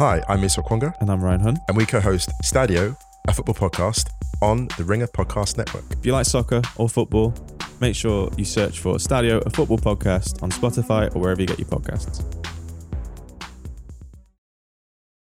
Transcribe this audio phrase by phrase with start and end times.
[0.00, 1.58] Hi, I'm Musa Okwonga, And I'm Ryan Hunt.
[1.68, 2.96] and we co-host Stadio,
[3.28, 4.08] a football podcast
[4.40, 5.84] on the Ringer Podcast Network.
[5.90, 7.34] If you like soccer or football,
[7.82, 11.58] make sure you search for Stadio, a football podcast on Spotify or wherever you get
[11.58, 12.24] your podcasts.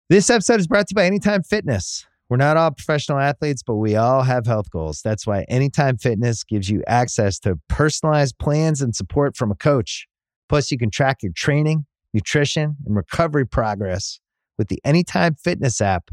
[0.08, 2.06] This episode is brought to you by Anytime Fitness.
[2.30, 5.02] We're not all professional athletes, but we all have health goals.
[5.02, 10.08] That's why Anytime Fitness gives you access to personalized plans and support from a coach.
[10.48, 11.84] Plus, you can track your training,
[12.14, 14.20] nutrition, and recovery progress
[14.58, 16.10] with the Anytime Fitness app,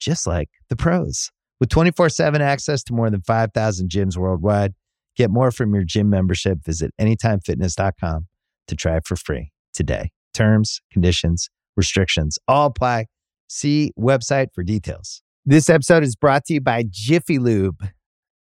[0.00, 1.30] just like the pros.
[1.60, 4.74] With 24 7 access to more than 5,000 gyms worldwide,
[5.16, 6.64] get more from your gym membership.
[6.64, 8.26] Visit AnytimeFitness.com
[8.66, 10.10] to try it for free today.
[10.34, 13.06] Terms, conditions, restrictions all apply.
[13.48, 15.22] See website for details.
[15.44, 17.88] This episode is brought to you by Jiffy Lube.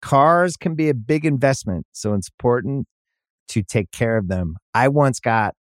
[0.01, 2.87] Cars can be a big investment, so it's important
[3.49, 4.55] to take care of them.
[4.73, 5.55] I once got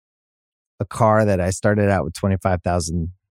[0.80, 3.14] a car that I started out with 25,000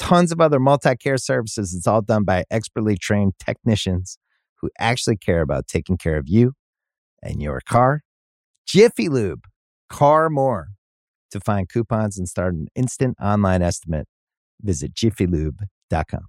[0.00, 1.74] tons of other multi care services.
[1.74, 4.18] It's all done by expertly trained technicians
[4.60, 6.54] who actually care about taking care of you
[7.22, 8.02] and your car.
[8.66, 9.44] Jiffy Lube,
[9.88, 10.68] car more.
[11.30, 14.08] To find coupons and start an instant online estimate,
[14.60, 16.26] visit jiffylube.com.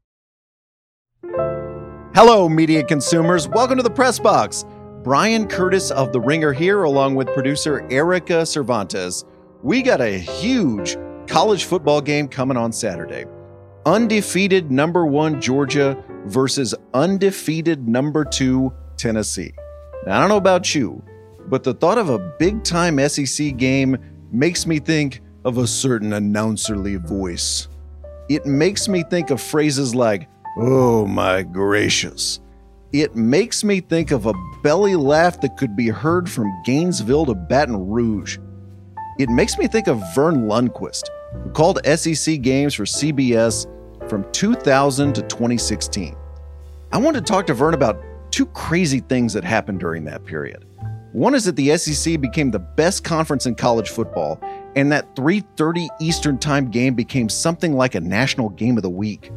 [2.13, 3.47] Hello, media consumers.
[3.47, 4.65] Welcome to the Press Box.
[5.01, 9.23] Bryan Curtis of The Ringer here, along with producer Erika Cervantes.
[9.63, 13.25] We got a huge college football game coming on Saturday.
[13.85, 19.53] Undefeated number one Georgia versus undefeated number two Tennessee.
[20.05, 21.03] Now, I don't know about you,
[21.47, 23.97] but the thought of a big time SEC game
[24.31, 27.67] makes me think of a certain announcerly voice.
[28.29, 32.39] It makes me think of phrases like, Oh my gracious.
[32.93, 37.33] It makes me think of a belly laugh that could be heard from Gainesville to
[37.33, 38.37] Baton Rouge.
[39.17, 41.03] It makes me think of Verne Lundquist,
[41.43, 43.67] who called SEC games for CBS
[44.09, 46.15] from 2000 to 2016.
[46.91, 50.65] I want to talk to Verne about two crazy things that happened during that period.
[51.13, 54.39] One is that the SEC became the best conference in college football,
[54.75, 59.31] and that 3:30 Eastern Time game became something like a national game of the week.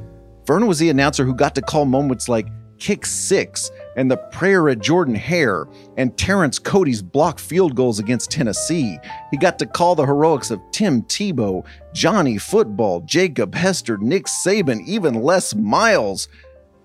[0.46, 2.46] Verne was the announcer who got to call moments like
[2.78, 5.66] kick six and the prayer at Jordan Hare
[5.96, 8.98] and Terrence Cody's block field goals against Tennessee.
[9.30, 14.84] He got to call the heroics of Tim Tebow, Johnny Football, Jacob Hester, Nick Saban,
[14.86, 16.28] even Les Miles.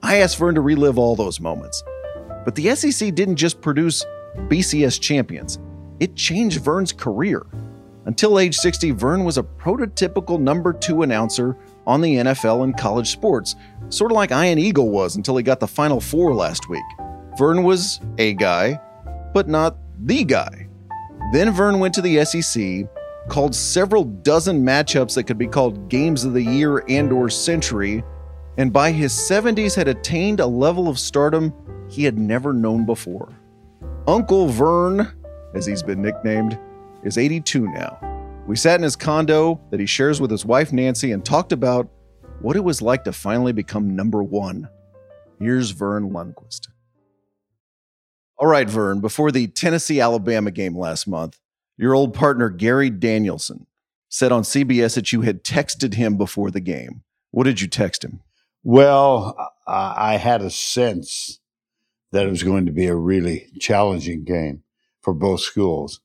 [0.01, 1.83] I asked Verne to relive all those moments.
[2.45, 4.05] But the SEC didn't just produce
[4.47, 5.59] BCS champions,
[5.99, 7.45] it changed Verne's career.
[8.05, 11.55] Until age 60, Verne was a prototypical number two announcer
[11.89, 13.55] on the NFL and college sports,
[13.89, 16.85] sort of like Ian Eagle was until he got the Final Four last week.
[17.35, 18.79] Verne was a guy,
[19.33, 20.67] but not the guy.
[21.33, 22.87] Then Verne went to the SEC,
[23.27, 28.03] called several dozen matchups that could be called games of the year and or century,
[28.57, 31.53] and by his 70s had attained a level of stardom
[31.89, 33.29] he had never known before.
[34.07, 35.11] Uncle Verne,
[35.55, 36.59] as he's been nicknamed,
[37.03, 37.97] is 82 now.
[38.49, 41.87] We sat in his condo that he shares with his wife Nancy and talked about
[42.41, 44.67] what it was like to finally become number one.
[45.37, 46.61] Here's Verne Lundquist.
[48.39, 51.39] All right, Verne, before the Tennessee Alabama game last month,
[51.77, 53.67] your old partner Gary Danielson
[54.09, 57.03] said on CBS that you had texted him before the game.
[57.29, 58.21] What did you text him?
[58.63, 59.37] Well,
[59.67, 61.39] I I had a sense
[62.11, 64.63] that it was going to be a really challenging game
[65.03, 66.01] for both schools.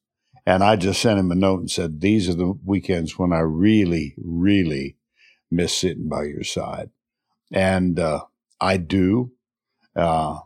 [0.46, 3.40] And I just sent him a note and said, These are the weekends when I
[3.40, 4.96] really, really
[5.50, 6.90] miss sitting by your side.
[7.52, 8.24] And uh,
[8.60, 9.32] I do.
[9.96, 10.40] Uh,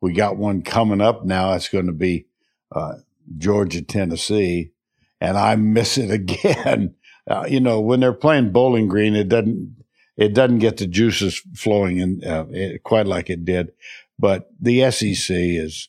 [0.00, 1.54] we got one coming up now.
[1.54, 2.26] It's going to be
[2.70, 2.94] uh,
[3.38, 4.72] Georgia, Tennessee.
[5.20, 6.94] And I miss it again.
[7.28, 9.76] Uh, you know, when they're playing Bowling Green, it doesn't
[10.16, 13.72] it doesn't get the juices flowing in uh, it, quite like it did.
[14.18, 15.88] But the SEC is,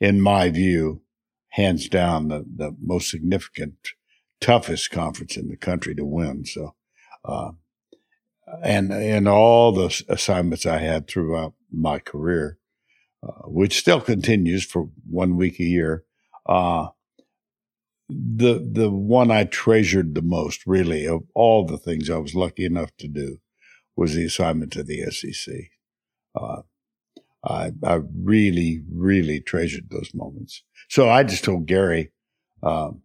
[0.00, 1.02] in my view,
[1.50, 3.74] hands down the, the most significant,
[4.40, 6.44] toughest conference in the country to win.
[6.44, 6.74] So,
[7.24, 7.52] uh,
[8.62, 12.58] and and all the assignments I had throughout my career,
[13.22, 16.04] uh, which still continues for one week a year,
[16.46, 16.88] uh,
[18.08, 22.64] the the one I treasured the most, really, of all the things I was lucky
[22.64, 23.38] enough to do,
[23.96, 25.54] was the assignment to the SEC.
[27.48, 30.62] I, I, I really, really treasured those moments.
[30.88, 32.12] So I just told Gary,
[32.62, 33.02] um,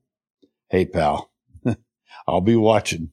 [0.69, 1.31] "Hey, pal,
[2.27, 3.11] I'll be watching."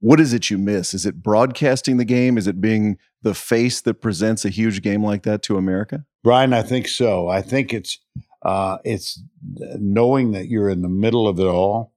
[0.00, 0.92] What is it you miss?
[0.92, 2.36] Is it broadcasting the game?
[2.36, 6.04] Is it being the face that presents a huge game like that to America?
[6.22, 7.28] Bryan, I think so.
[7.28, 7.98] I think it's
[8.42, 9.22] uh, it's
[9.54, 11.94] knowing that you're in the middle of it all.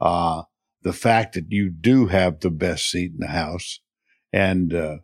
[0.00, 0.44] Uh,
[0.82, 3.80] the fact that you do have the best seat in the house,
[4.32, 4.96] and uh,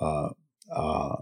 [0.00, 0.30] uh,
[0.74, 1.16] uh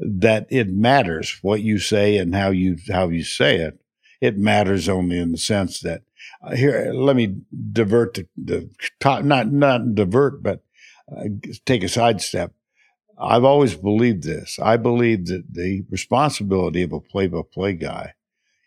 [0.00, 3.78] that it matters what you say and how you how you say it.
[4.20, 6.02] It matters only in the sense that
[6.42, 6.92] uh, here.
[6.92, 7.36] Let me
[7.72, 8.70] divert the, the
[9.00, 10.62] not not divert, but
[11.10, 11.24] uh,
[11.66, 12.52] take a sidestep.
[13.18, 14.58] I've always believed this.
[14.58, 18.14] I believe that the responsibility of a play-by-play guy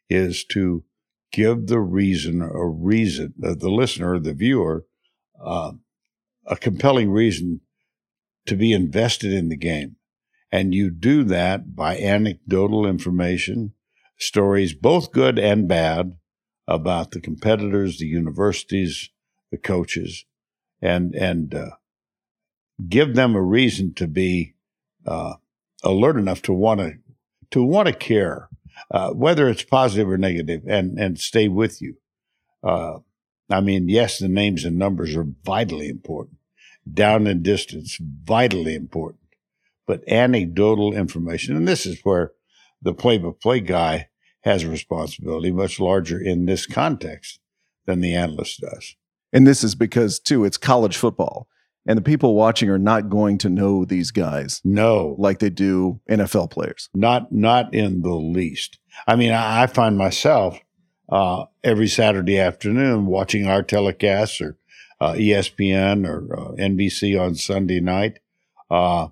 [0.09, 0.83] is to
[1.31, 4.85] give the reason a reason, uh, the listener, the viewer,
[5.43, 5.71] uh,
[6.45, 7.61] a compelling reason
[8.45, 9.95] to be invested in the game.
[10.53, 13.73] And you do that by anecdotal information,
[14.19, 16.15] stories, both good and bad,
[16.67, 19.09] about the competitors, the universities,
[19.49, 20.25] the coaches,
[20.79, 21.71] and and uh,
[22.87, 24.53] give them a reason to be
[25.07, 25.33] uh,
[25.83, 26.93] alert enough to want to
[27.49, 28.47] to want to care,
[28.91, 31.95] uh, whether it's positive or negative, and and stay with you.
[32.63, 32.99] Uh,
[33.49, 36.37] I mean, yes, the names and numbers are vitally important.
[36.87, 39.22] Down and distance, vitally important.
[39.85, 42.31] But anecdotal information, and this is where
[42.81, 44.09] the play-by-play guy
[44.41, 47.39] has a responsibility much larger in this context
[47.85, 48.95] than the analyst does.
[49.31, 51.47] And this is because, too, it's college football.
[51.85, 54.61] And the people watching are not going to know these guys.
[54.63, 55.15] No.
[55.17, 56.89] Like they do NFL players.
[56.93, 58.79] Not not in the least.
[59.05, 60.59] I mean, I, I find myself
[61.09, 64.57] uh, every Saturday afternoon watching our telecasts or
[65.01, 68.19] uh, ESPN or uh, NBC on Sunday night.
[68.71, 69.09] Uh,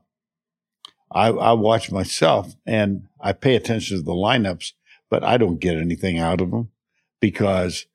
[1.13, 4.73] I, I watch myself and I pay attention to the lineups
[5.11, 6.71] but I don't get anything out of them
[7.19, 7.85] because,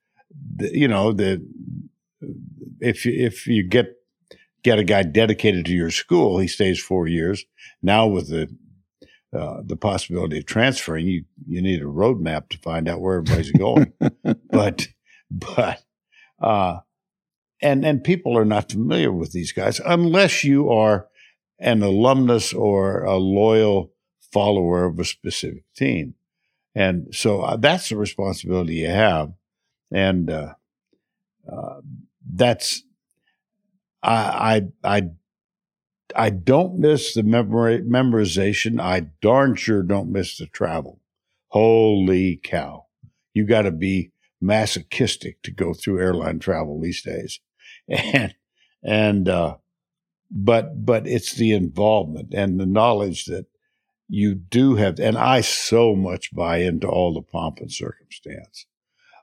[0.54, 1.44] the, you know, the
[2.78, 3.94] if you, if you get
[4.62, 7.44] get a guy dedicated to your school, he stays four years.
[7.82, 8.54] Now with the
[9.36, 13.52] uh, the possibility of transferring, you you need a roadmap to find out where everybody's
[13.52, 13.92] going.
[14.50, 14.88] but
[15.30, 15.82] but
[16.40, 16.80] uh,
[17.62, 21.08] and and people are not familiar with these guys unless you are
[21.58, 23.93] an alumnus or a loyal
[24.32, 26.14] follower of a specific team.
[26.75, 29.32] And so uh, that's the responsibility you have.
[29.91, 30.55] And uh,
[31.50, 31.81] uh,
[32.31, 32.82] that's,
[34.03, 35.03] I, I, I,
[36.14, 38.81] I don't miss the memori- memorization.
[38.81, 41.00] I darn sure don't miss the travel.
[41.49, 42.87] Holy cow.
[43.32, 47.41] You got to be masochistic to go through airline travel these days.
[47.88, 48.35] And,
[48.82, 49.56] and, uh,
[50.31, 53.46] but, but it's the involvement and the knowledge that
[54.08, 58.67] you do have, and I so much buy into all the pomp and circumstance.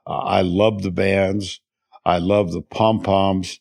[0.06, 1.60] Uh, I love the bands.
[2.04, 3.60] I love the pom poms.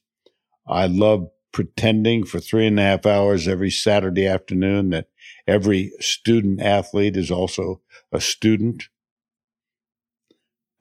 [0.68, 5.08] I love pretending for three and a half hours every Saturday afternoon that
[5.48, 7.82] every student athlete is also
[8.12, 8.90] a student.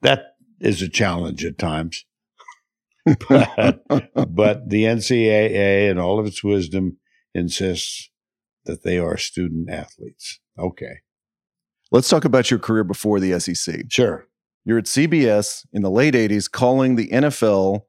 [0.01, 2.05] That is a challenge at times.
[3.29, 3.83] but,
[4.33, 6.97] but the NCAA and all of its wisdom
[7.33, 8.09] insists
[8.65, 10.39] that they are student athletes.
[10.57, 10.99] Okay.
[11.91, 13.85] Let's talk about your career before the SEC.
[13.89, 14.27] Sure.
[14.65, 17.81] You're at CBS in the late 80s calling the NFL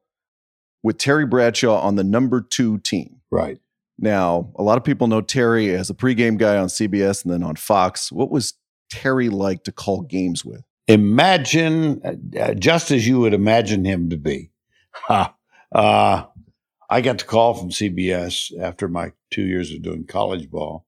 [0.83, 3.21] with Terry Bradshaw on the number two team.
[3.31, 3.59] Right.
[3.97, 7.43] Now, a lot of people know Terry as a pregame guy on CBS and then
[7.43, 8.11] on Fox.
[8.11, 8.53] What was
[8.89, 10.61] Terry like to call games with?
[10.87, 12.01] Imagine
[12.39, 14.51] uh, just as you would imagine him to be.
[15.71, 16.25] Uh,
[16.89, 20.85] I got the call from CBS after my two years of doing college ball,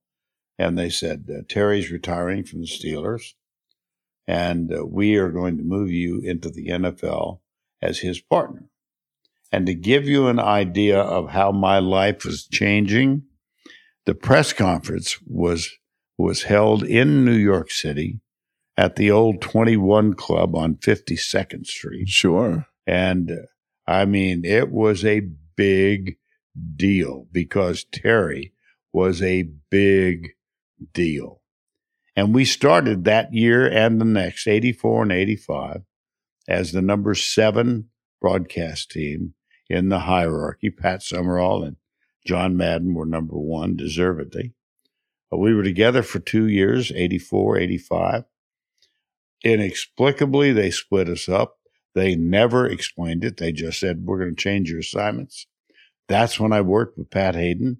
[0.57, 3.33] and they said uh, Terry's retiring from the Steelers,
[4.27, 7.39] and uh, we are going to move you into the NFL
[7.81, 8.69] as his partner.
[9.51, 13.23] And to give you an idea of how my life was changing,
[14.05, 15.69] the press conference was
[16.17, 18.19] was held in New York City
[18.75, 22.09] at the old 21 Club on 52nd Street.
[22.09, 22.65] Sure.
[22.87, 23.35] And uh,
[23.87, 26.17] I mean, it was a big
[26.75, 28.53] deal because Terry
[28.91, 30.29] was a big
[30.93, 31.41] deal.
[32.15, 35.83] And we started that year and the next, 84 and 85,
[36.47, 37.89] as the number seven
[38.19, 39.35] broadcast team
[39.69, 40.71] in the hierarchy.
[40.71, 41.77] Pat Summerall and
[42.25, 44.53] John Madden were number one, deservedly.
[45.29, 48.23] But we were together for two years, 84, 85.
[49.43, 51.56] Inexplicably, they split us up.
[51.97, 53.37] They never explained it.
[53.37, 55.47] They just said, we're going to change your assignments.
[56.07, 57.79] That's when I worked with Pat Hayden.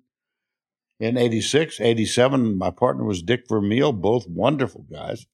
[1.00, 5.28] in 86, 87, my partner was Dick Vermeil, both wonderful guys.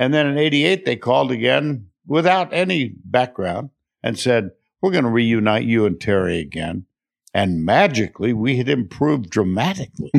[0.00, 3.70] And then in 88, they called again without any background
[4.02, 6.86] and said, We're going to reunite you and Terry again.
[7.32, 10.10] And magically, we had improved dramatically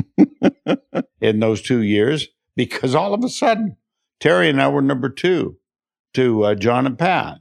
[1.21, 3.75] in those two years because all of a sudden,
[4.21, 5.57] Terry and I were number two
[6.13, 7.39] to uh, John and Pat.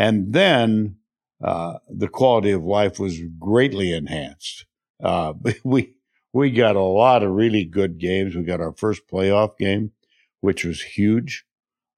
[0.00, 0.96] And then
[1.44, 4.64] uh, the quality of life was greatly enhanced.
[4.98, 5.92] Uh, we
[6.32, 8.34] we got a lot of really good games.
[8.34, 9.92] We got our first playoff game,
[10.40, 11.44] which was huge.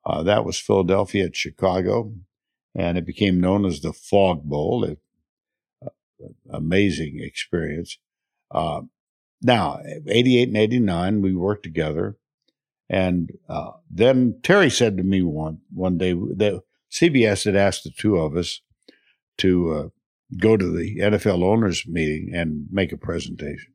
[0.05, 2.13] Uh, that was Philadelphia at Chicago,
[2.75, 4.83] and it became known as the Fog Bowl.
[4.83, 4.99] It,
[5.81, 5.91] uh,
[6.51, 7.99] amazing experience.
[8.51, 8.81] Uh,
[9.43, 12.17] now, 88 and 89, we worked together.
[12.91, 17.91] And uh, then Terry said to me one, one day that CBS had asked the
[17.91, 18.61] two of us
[19.39, 19.89] to uh,
[20.39, 23.73] go to the NFL owners meeting and make a presentation.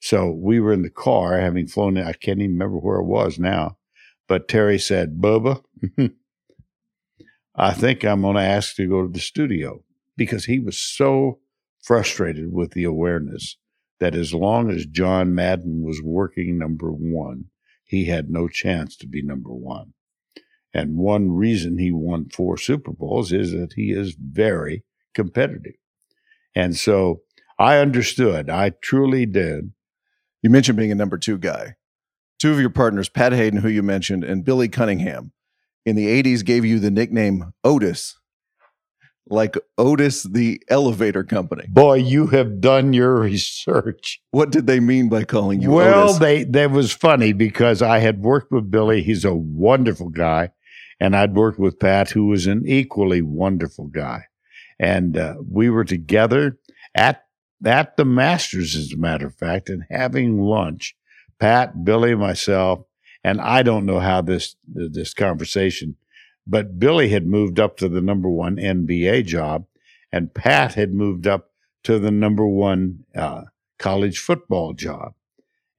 [0.00, 2.06] So we were in the car having flown in.
[2.06, 3.78] I can't even remember where it was now.
[4.28, 5.62] But Terry said, Bubba,
[7.56, 9.82] I think I'm going to ask to go to the studio
[10.16, 11.40] because he was so
[11.82, 13.56] frustrated with the awareness
[13.98, 17.46] that as long as John Madden was working number one,
[17.84, 19.94] he had no chance to be number one.
[20.76, 25.72] And one reason he won four Super Bowls is that he is very competitive.
[26.54, 27.22] And so
[27.58, 29.72] I understood, I truly did.
[30.42, 31.76] You mentioned being a number two guy.
[32.38, 35.32] Two of your partners, Pat Hayden, who you mentioned, and Billy Cunningham,
[35.86, 38.18] in the 80s gave you the nickname Otis,
[39.30, 41.64] like Otis the elevator company.
[41.70, 44.20] Boy, you have done your research.
[44.30, 46.18] What did they mean by calling you well, Otis?
[46.18, 49.02] they that was funny because I had worked with Billy.
[49.02, 50.50] He's a wonderful guy,
[50.98, 54.24] and I'd worked with Pat, who was an equally wonderful guy,
[54.78, 56.58] and uh, we were together
[56.94, 57.22] at
[57.64, 60.94] at the Masters, as a matter of fact, and having lunch.
[61.38, 62.80] Pat, Billy, myself,
[63.22, 65.96] and I don't know how this this conversation,
[66.46, 69.66] but Billy had moved up to the number one NBA job,
[70.12, 71.50] and Pat had moved up
[71.84, 73.42] to the number one uh,
[73.78, 75.14] college football job,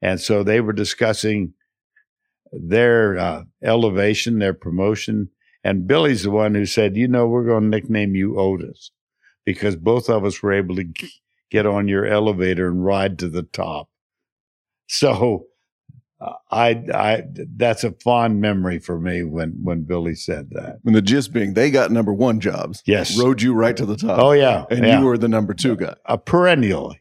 [0.02, 1.54] and so they were discussing
[2.52, 5.30] their uh, elevation, their promotion,
[5.64, 8.92] and Billy's the one who said, "You know, we're going to nickname you Otis."
[9.46, 10.86] Because both of us were able to
[11.50, 13.90] get on your elevator and ride to the top.
[14.88, 15.46] So
[16.20, 17.24] uh, I, I,
[17.56, 20.80] that's a fond memory for me when, when Billy said that.
[20.86, 22.82] And the gist being they got number one jobs.
[22.86, 23.18] Yes.
[23.18, 24.20] Rode you right to the top.
[24.20, 24.66] Oh yeah.
[24.70, 25.00] And yeah.
[25.00, 25.96] you were the number two guy.
[26.06, 26.96] a perennial.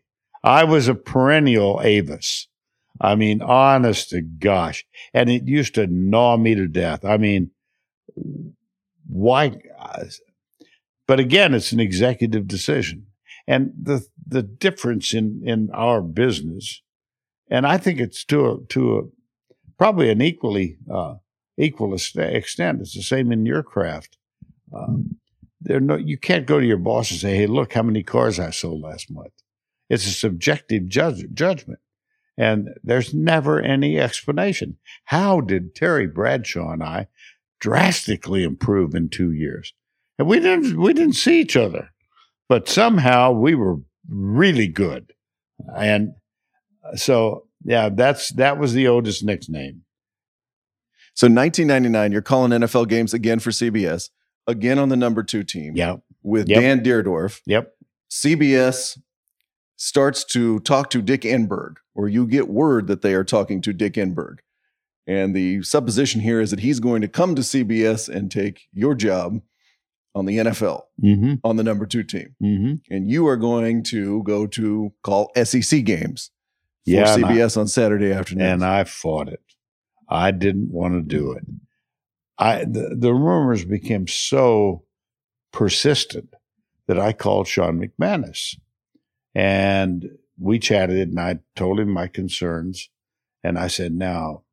[0.45, 2.49] I was a perennial Avis.
[3.01, 4.85] I mean, honest to gosh.
[5.13, 7.05] And it used to gnaw me to death.
[7.05, 7.51] I mean,
[9.07, 9.59] why?
[11.07, 13.07] But again, it's an executive decision.
[13.47, 16.83] And the the difference in in our business,
[17.49, 19.03] and I think it's to a to a
[19.79, 21.15] probably an equally uh,
[21.57, 22.81] equal extent.
[22.81, 24.19] It's the same in your craft.
[24.75, 25.19] Um,
[25.61, 28.41] there no you can't go to your boss and say, "Hey, look how many cars
[28.41, 29.33] I sold last month."
[29.89, 31.79] It's a subjective judge, judgment,
[32.37, 34.77] and there's never any explanation.
[35.07, 37.07] How did Terry Bradshaw and I
[37.61, 39.73] drastically improve in two years?
[40.19, 41.91] And we didn't we didn't see each other
[42.49, 43.77] but somehow we were
[44.09, 45.13] really good.
[45.77, 46.13] And
[46.95, 49.83] so, yeah, that's that was the oldest nickname.
[51.15, 54.11] So 1999, you're calling NFL games again for CBS,
[54.47, 56.61] again on the number two team Yep, with Yep.
[56.61, 57.41] Dan Dierdorf.
[57.47, 57.75] yep,
[58.11, 58.99] CBS
[59.77, 63.73] starts to talk to Dick Enberg, or you get word that they are talking to
[63.73, 64.37] Dick Enberg.
[65.07, 68.95] And the supposition here is that he's going to come to CBS and take your
[68.95, 69.41] job
[70.15, 72.35] on the NFL mm-hmm, on the number two team.
[72.43, 72.75] mm-hmm.
[72.91, 76.31] And you are going to go to call SEC games
[76.85, 78.47] for Yeah, and I- CBS on Saturday afternoon.
[78.47, 79.43] And I fought it.
[80.09, 81.45] I didn't want to do it.
[82.39, 84.85] I the, the rumors became so
[85.53, 86.35] persistent
[86.87, 88.57] that I called Sean McManus,
[89.35, 90.05] and
[90.39, 92.91] we chatted, and I told him my concerns,
[93.43, 94.45] and I said, "Now,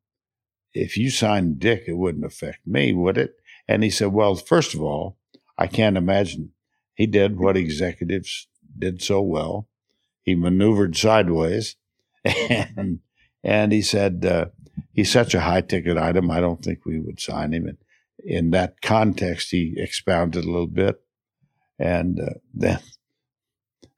[0.72, 3.34] if you signed Dick, it wouldn't affect me, would it?"
[3.68, 5.18] And he said, "Well, first of all,
[5.58, 6.52] I can't imagine
[6.94, 8.48] he did what executives
[8.78, 9.68] did so well.
[10.22, 11.76] He maneuvered sideways,
[12.24, 13.00] and
[13.42, 14.46] and he said." Uh,
[14.92, 16.30] he's such a high ticket item.
[16.30, 17.66] I don't think we would sign him.
[17.66, 17.78] And
[18.18, 21.00] in that context, he expounded a little bit,
[21.78, 22.80] and uh, then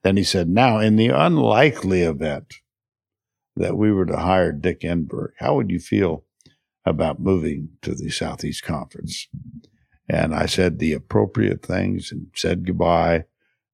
[0.06, 2.54] then he said, "Now, in the unlikely event
[3.56, 6.24] that we were to hire Dick Enberg, how would you feel
[6.84, 9.28] about moving to the Southeast Conference?"
[10.08, 13.24] And I said the appropriate things and said goodbye.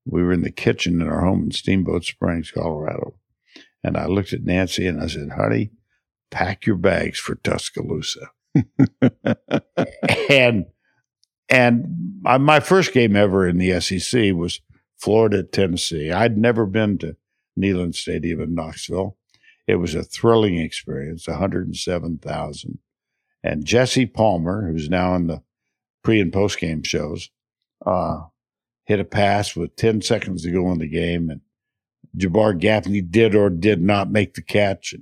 [0.05, 3.19] We were in the kitchen in our home in Steamboat Springs, Colorado.
[3.85, 5.71] And I looked at Nancy and I said, honey,
[6.31, 8.31] pack your bags for Tuscaloosa.
[10.31, 10.67] and
[11.49, 11.85] and
[12.23, 14.61] my, my first game ever in the SEC was
[15.03, 16.13] Florida, Tennessee.
[16.13, 17.17] I'd never been to
[17.59, 19.17] Neyland Stadium in Knoxville.
[19.67, 22.79] It was a thrilling experience, 107,000.
[23.43, 25.43] And Jesse Palmer, who's now in the
[26.05, 27.31] pre and post game shows,
[27.85, 28.27] uh,
[28.85, 31.31] hit a pass with 10 seconds to go in the game.
[31.31, 31.41] And
[32.17, 34.95] Jabbar Gaffney did or did not make the catch.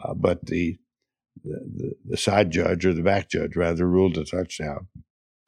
[0.00, 0.78] Uh, but the,
[1.42, 4.86] the, the side judge or the back judge rather ruled a touchdown.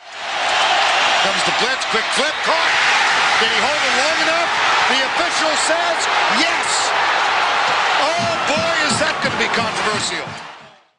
[0.00, 2.63] Comes the blitz, quick flip.
[3.44, 4.50] Did he hold it long enough?
[4.88, 6.00] The official says
[6.40, 6.68] yes.
[8.00, 10.24] Oh boy, is that going to be controversial.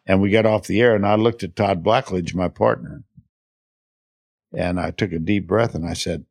[0.06, 3.04] And we got off the air, and I looked at Todd Blackledge, my partner,
[4.54, 6.26] and I took a deep breath and I said,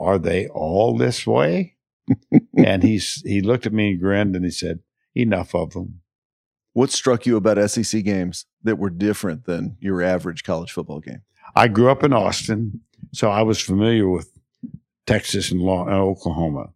[0.00, 1.76] Are they all this way?
[2.56, 4.80] and he's he looked at me and grinned and he said,
[5.14, 6.00] Enough of them.
[6.72, 11.22] What struck you about SEC games that were different than your average college football game?
[11.54, 12.80] I grew up in Austin.
[13.12, 14.31] So I was familiar with
[15.06, 16.70] Texas and uh, Oklahoma.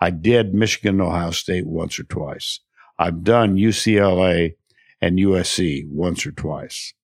[0.00, 2.60] I did Michigan and Ohio State once or twice.
[2.98, 4.54] I've done UCLA
[5.00, 6.94] and USC once or twice.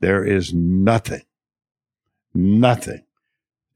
[0.00, 1.22] There is nothing,
[2.34, 3.04] nothing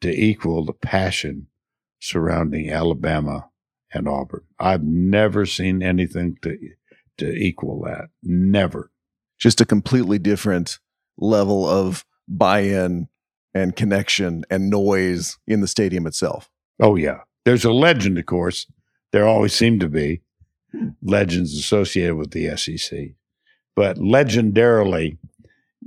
[0.00, 1.46] to equal the passion
[2.00, 3.48] surrounding Alabama
[3.92, 4.42] and Auburn.
[4.58, 6.58] I've never seen anything to
[7.18, 8.08] to equal that.
[8.22, 8.90] Never.
[9.38, 10.78] Just a completely different
[11.16, 13.08] level of buy-in
[13.56, 16.50] and connection and noise in the stadium itself.
[16.78, 17.20] Oh, yeah.
[17.46, 18.66] There's a legend, of course.
[19.12, 20.20] There always seem to be
[21.02, 23.14] legends associated with the SEC.
[23.74, 25.16] But legendarily,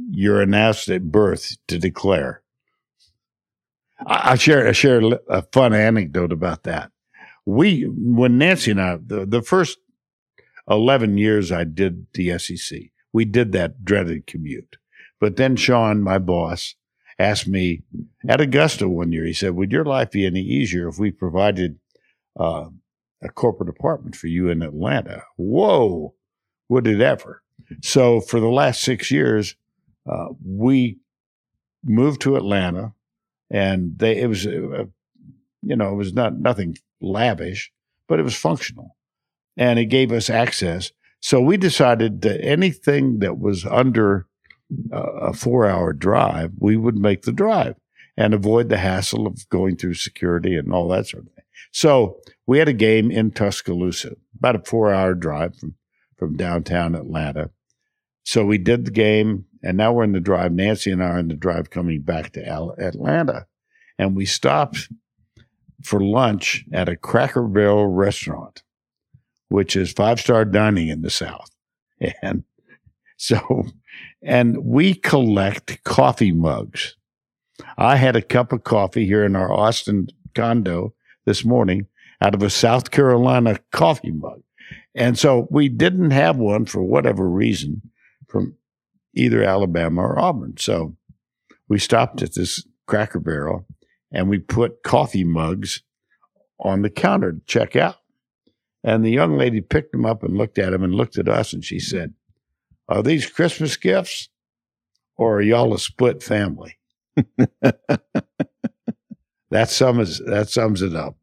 [0.09, 2.41] you're announced at birth to declare.
[4.05, 6.91] I, I share I share a fun anecdote about that.
[7.45, 9.77] We when Nancy and I the, the first
[10.69, 12.79] eleven years I did the SEC,
[13.11, 14.77] we did that dreaded commute.
[15.19, 16.75] But then Sean, my boss,
[17.19, 17.83] asked me
[18.27, 21.77] at Augusta one year, he said, Would your life be any easier if we provided
[22.39, 22.69] uh,
[23.21, 25.23] a corporate apartment for you in Atlanta?
[25.35, 26.15] Whoa,
[26.69, 27.43] would it ever?
[27.81, 29.55] So for the last six years,
[30.09, 30.97] uh, we
[31.83, 32.93] moved to Atlanta,
[33.51, 34.85] and they it was uh,
[35.61, 37.71] you know it was not nothing lavish,
[38.07, 38.95] but it was functional,
[39.57, 40.91] and it gave us access.
[41.19, 44.25] So we decided that anything that was under
[44.91, 47.75] a four hour drive, we would make the drive
[48.17, 51.45] and avoid the hassle of going through security and all that sort of thing.
[51.71, 55.75] So we had a game in Tuscaloosa, about a four hour drive from,
[56.17, 57.51] from downtown Atlanta.
[58.23, 60.51] So we did the game, and now we're in the drive.
[60.51, 63.47] Nancy and I are in the drive coming back to Atlanta.
[63.97, 64.89] And we stopped
[65.83, 68.63] for lunch at a Cracker Barrel restaurant,
[69.47, 71.49] which is five star dining in the South.
[72.21, 72.43] And
[73.17, 73.65] so
[74.21, 76.95] and we collect coffee mugs.
[77.77, 80.93] I had a cup of coffee here in our Austin condo
[81.25, 81.87] this morning
[82.21, 84.41] out of a South Carolina coffee mug.
[84.95, 87.81] And so we didn't have one for whatever reason
[88.27, 88.55] from
[89.13, 90.55] either Alabama or Auburn.
[90.57, 90.95] So
[91.67, 93.65] we stopped at this cracker barrel
[94.11, 95.81] and we put coffee mugs
[96.59, 97.97] on the counter to check out.
[98.83, 101.53] And the young lady picked them up and looked at them and looked at us
[101.53, 102.13] and she said,
[102.89, 104.29] are these Christmas gifts
[105.15, 106.77] or are y'all a split family?
[109.51, 111.15] that sums that sums it up.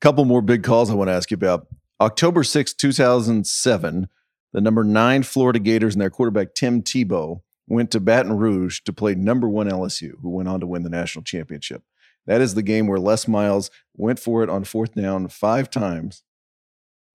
[0.00, 1.66] Couple more big calls I want to ask you about.
[2.00, 4.08] October 6, 2007,
[4.52, 8.92] the number nine Florida Gators and their quarterback Tim Tebow went to Baton Rouge to
[8.92, 11.84] play number one LSU, who went on to win the national championship.
[12.26, 16.22] That is the game where Les Miles went for it on fourth down five times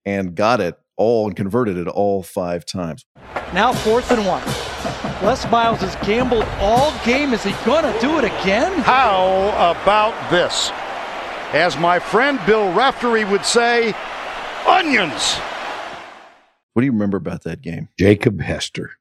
[0.06, 3.06] and got it all and converted it all five times.
[3.54, 4.44] Now fourth and one.
[5.24, 7.34] Les Miles has gambled all game.
[7.34, 8.74] Is he going to do it again?
[8.82, 10.72] How about this?
[11.54, 13.94] As my friend Bill Raftery would say,
[14.68, 15.36] onions.
[16.74, 17.90] What do you remember about that game?
[17.98, 18.92] Jacob Hester.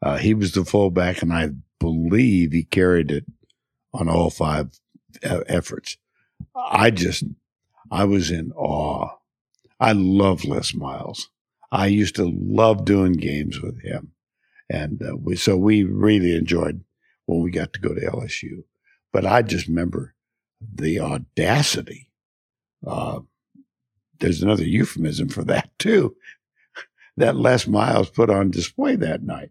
[0.00, 3.26] Uh, he was the fullback, and I believe he carried it
[3.92, 4.70] on all five
[5.22, 5.98] uh, efforts.
[6.54, 7.24] I just,
[7.90, 9.16] I was in awe
[9.80, 11.30] I love Les Miles.
[11.72, 14.12] I used to love doing games with him.
[14.68, 16.84] And uh, we, so we really enjoyed
[17.26, 18.64] when we got to go to LSU.
[19.12, 20.14] But I just remember
[20.60, 22.08] the audacity.
[22.86, 23.20] Uh,
[24.20, 26.14] there's another euphemism for that too.
[27.16, 29.50] that Les Miles put on display that night.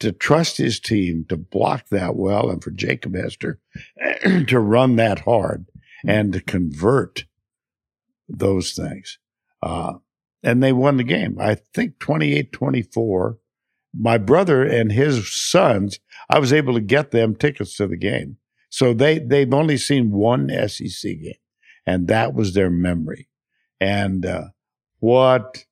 [0.00, 3.60] To trust his team to block that well and for Jacob Hester
[4.46, 5.66] to run that hard
[6.06, 7.26] and to convert
[8.26, 9.18] those things.
[9.62, 9.94] Uh,
[10.42, 11.36] and they won the game.
[11.40, 13.38] I think 28 24.
[13.92, 18.36] My brother and his sons, I was able to get them tickets to the game.
[18.70, 21.34] So they, they've only seen one SEC game,
[21.84, 23.28] and that was their memory.
[23.80, 24.48] And uh,
[25.00, 25.64] what,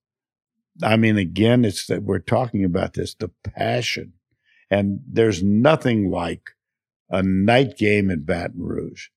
[0.83, 4.15] I mean, again, it's that we're talking about this the passion.
[4.71, 6.51] And there's nothing like
[7.09, 9.09] a night game in Baton Rouge.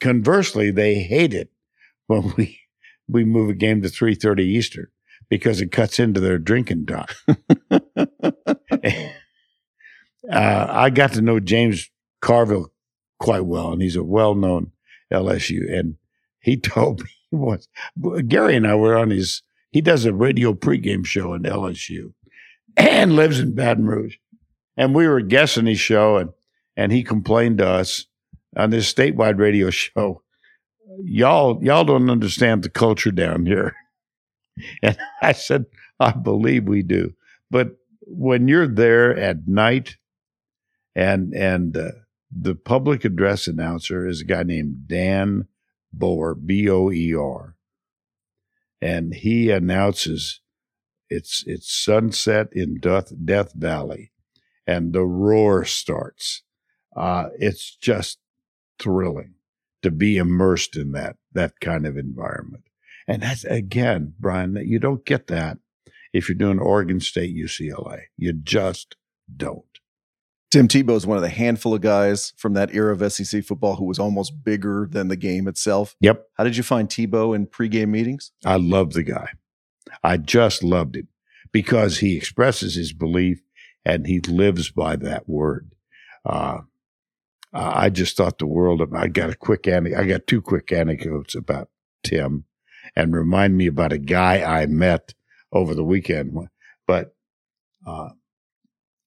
[0.00, 1.50] Conversely, they hate it
[2.06, 2.60] when we
[3.08, 4.88] we move a game to 3:30 Eastern
[5.28, 7.06] because it cuts into their drinking time.
[10.30, 11.90] uh, I got to know James
[12.20, 12.72] Carville
[13.18, 14.72] quite well, and he's a well-known
[15.12, 15.72] LSU.
[15.72, 15.96] And
[16.40, 17.68] he told me once,
[18.28, 19.42] Gary and I were on his.
[19.70, 22.12] He does a radio pregame show in LSU,
[22.76, 24.16] and lives in Baton Rouge.
[24.76, 26.30] And we were guessing his show, and
[26.76, 28.06] and he complained to us
[28.56, 30.22] on this statewide radio show
[31.02, 33.74] y'all y'all don't understand the culture down here.
[34.82, 35.64] And I said,
[35.98, 37.14] I believe we do.
[37.50, 37.70] But
[38.02, 39.96] when you're there at night
[40.94, 41.90] and and uh,
[42.30, 45.48] the public address announcer is a guy named Dan
[45.92, 47.56] Boer, B O E R.
[48.80, 50.40] And he announces
[51.10, 54.12] it's it's sunset in Death, Death Valley
[54.66, 56.42] and the roar starts.
[56.96, 58.18] Uh, it's just
[58.78, 59.34] thrilling
[59.84, 62.64] to be immersed in that that kind of environment.
[63.06, 65.58] And that's again, Bryan, that you don't get that
[66.12, 68.02] if you're doing Oregon State, UCLA.
[68.16, 68.96] You just
[69.34, 69.64] don't.
[70.50, 73.74] Tim Tebow is one of the handful of guys from that era of SEC football
[73.74, 75.96] who was almost bigger than the game itself.
[76.00, 76.28] Yep.
[76.34, 78.30] How did you find Tebow in pregame meetings?
[78.44, 79.30] I love the guy.
[80.04, 81.08] I just loved him
[81.50, 83.40] because he expresses his belief
[83.84, 85.72] and he lives by that word.
[86.24, 86.60] Uh,
[87.54, 88.92] uh, I just thought the world of.
[88.92, 91.68] I got a quick I got two quick anecdotes about
[92.02, 92.44] Tim,
[92.96, 95.14] and remind me about a guy I met
[95.52, 96.36] over the weekend.
[96.86, 97.14] But
[97.86, 98.10] uh,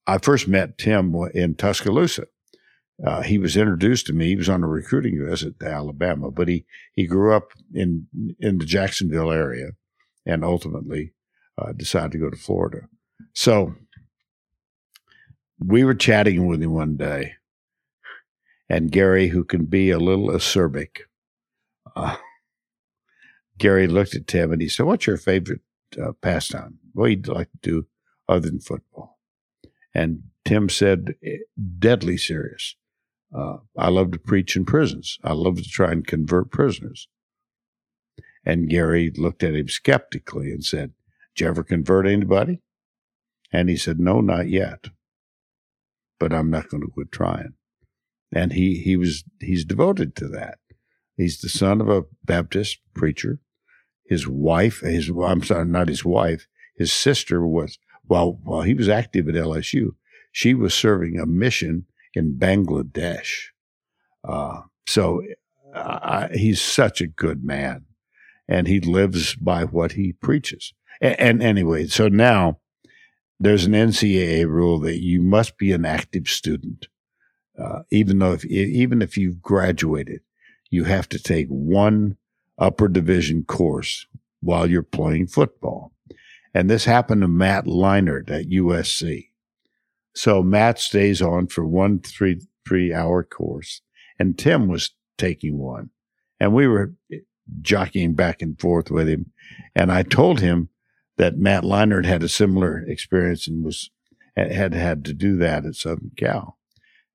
[0.08, 2.28] I first met Tim in Tuscaloosa.
[3.06, 4.30] Uh, he was introduced to me.
[4.30, 8.08] He was on a recruiting visit to Alabama, but he he grew up in
[8.40, 9.72] in the Jacksonville area,
[10.26, 11.12] and ultimately
[11.58, 12.88] uh, decided to go to Florida.
[13.34, 13.76] So
[15.60, 17.34] we were chatting with him one day
[18.70, 21.02] and Gary, who can be a little acerbic.
[21.96, 22.18] Uh,
[23.58, 25.62] Gary looked at Tim and he said, What's your favorite
[26.02, 26.80] uh, pastime?
[26.94, 27.88] What do you like to do
[28.28, 29.20] other than football?
[29.94, 31.38] And Tim said, eh,
[31.80, 32.76] Deadly serious.
[33.36, 35.18] Uh, I love to preach in prisons.
[35.24, 37.08] I love to try and convert prisoners.
[38.46, 40.94] And Gary looked at him skeptically and said,
[41.36, 42.62] Did you ever convert anybody?
[43.52, 44.88] And he said, No, not yet.
[46.20, 47.54] But I'm not going to quit trying
[48.34, 50.60] and he he was he's devoted to that.
[51.16, 53.40] He's the son of a Baptist preacher.
[54.06, 56.48] His wife, his I'm sorry, not his wife.
[56.76, 59.96] His sister was while while he was active at LSU,
[60.32, 63.48] she was serving a mission in Bangladesh.
[64.24, 65.22] Uh, so
[65.74, 67.86] uh, he's such a good man,
[68.48, 70.74] and he lives by what he preaches.
[71.02, 72.60] And, and anyway, so now
[73.40, 76.88] there's an NCAA rule that you must be an active student
[77.58, 80.22] uh, even though if even if you've graduated,
[80.70, 82.18] you have to take one
[82.58, 84.06] upper division course
[84.42, 85.92] while you're playing football.
[86.54, 89.30] And this happened to Matt Leinart at USC.
[90.16, 93.82] So Matt stays on for one three three hour course,
[94.20, 95.90] and Tim was taking one,
[96.40, 96.94] and we were
[97.62, 99.32] jockeying back and forth with him.
[99.76, 100.70] And I told him
[101.18, 103.90] that Matt Leinart had a similar experience and was
[104.36, 106.58] had had to do that at Southern Cal.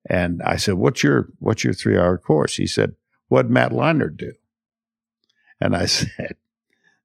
[0.08, 2.94] And I said, "What's your what's your three hour course?" He said,
[3.28, 4.32] "What Matt Leinart do?"
[5.60, 6.36] And I said,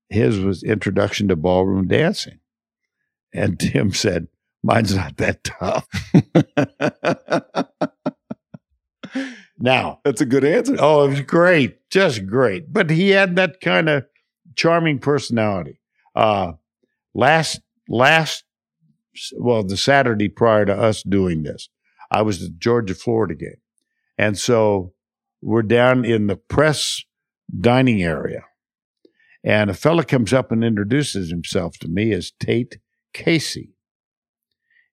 [0.10, 2.40] "His was Introduction to Ballroom Dancing."
[3.34, 4.28] And Tim said,
[4.64, 5.88] "Mine's not that tough."
[9.60, 10.76] now that's a good answer.
[10.80, 12.74] Oh, it was great, just great.
[12.74, 14.06] But he had that kind of
[14.56, 15.80] charming personality.
[16.16, 16.54] Uh,
[17.14, 18.44] last last
[19.38, 21.70] well, the Saturday prior to us doing this,
[22.12, 23.62] I was the Georgia Florida game.
[24.18, 24.94] And so
[25.42, 27.04] we're down in the press
[27.60, 28.44] dining area.
[29.44, 32.80] And a fella comes up and introduces himself to me as Tate
[33.14, 33.74] Casey.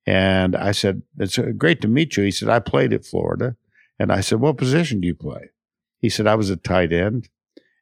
[0.07, 2.25] And I said, It's uh, great to meet you.
[2.25, 3.57] He said, I played at Florida.
[3.99, 5.51] And I said, What position do you play?
[5.99, 7.29] He said, I was a tight end.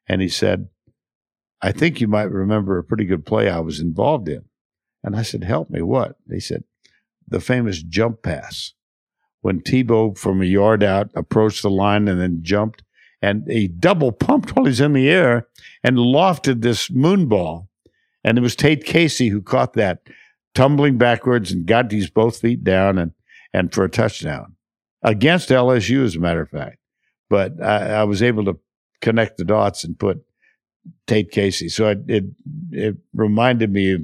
[0.07, 0.69] And he said,
[1.61, 4.45] I think you might remember a pretty good play I was involved in.
[5.03, 6.17] And I said, Help me, what?
[6.29, 6.63] He said,
[7.27, 8.73] The famous jump pass
[9.43, 12.81] when Tebow from a yard out approached the line and then jumped
[13.21, 15.47] and he double pumped while he's in the air
[15.83, 17.69] and lofted this moon ball.
[18.23, 19.99] And it was Tate Casey who caught that
[20.55, 23.11] tumbling backwards and got these both feet down and,
[23.53, 24.55] and for a touchdown
[25.01, 26.77] against LSU, as a matter of fact.
[27.29, 28.57] But I, I was able to
[29.01, 30.23] connect the dots and put
[31.05, 31.67] Tate Casey.
[31.67, 32.23] So it, it,
[32.71, 34.01] it reminded me of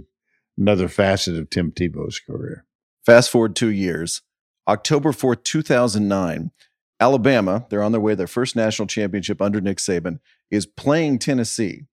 [0.58, 2.66] another facet of Tim Tebow's career.
[3.06, 4.22] Fast forward two years,
[4.70, 6.52] October 4th, 2009,
[7.00, 10.20] Alabama, they're on their way to their first national championship under Nick Saban,
[10.52, 11.86] is playing Tennessee.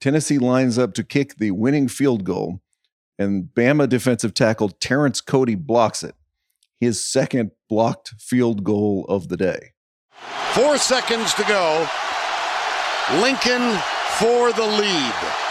[0.00, 2.60] Tennessee lines up to kick the winning field goal,
[3.16, 6.16] and Bama defensive tackle Terrence Cody blocks it.
[6.80, 9.74] His second blocked field goal of the day.
[10.52, 11.88] Four seconds to go.
[13.20, 13.78] Lincoln
[14.18, 15.45] for the lead.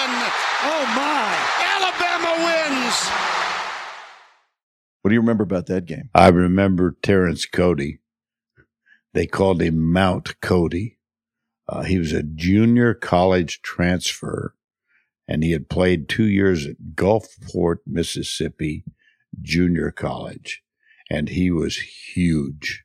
[0.00, 0.08] 10.
[0.62, 1.28] Oh, my.
[1.76, 3.08] Alabama wins.
[5.02, 6.08] What do you remember about that game?
[6.14, 7.98] I remember Terrence Cody.
[9.12, 10.98] They called him Mount Cody.
[11.68, 14.54] Uh, he was a junior college transfer,
[15.28, 18.84] and he had played two years at Gulfport, Mississippi
[19.42, 20.62] Junior College,
[21.10, 21.76] and he was
[22.14, 22.84] huge.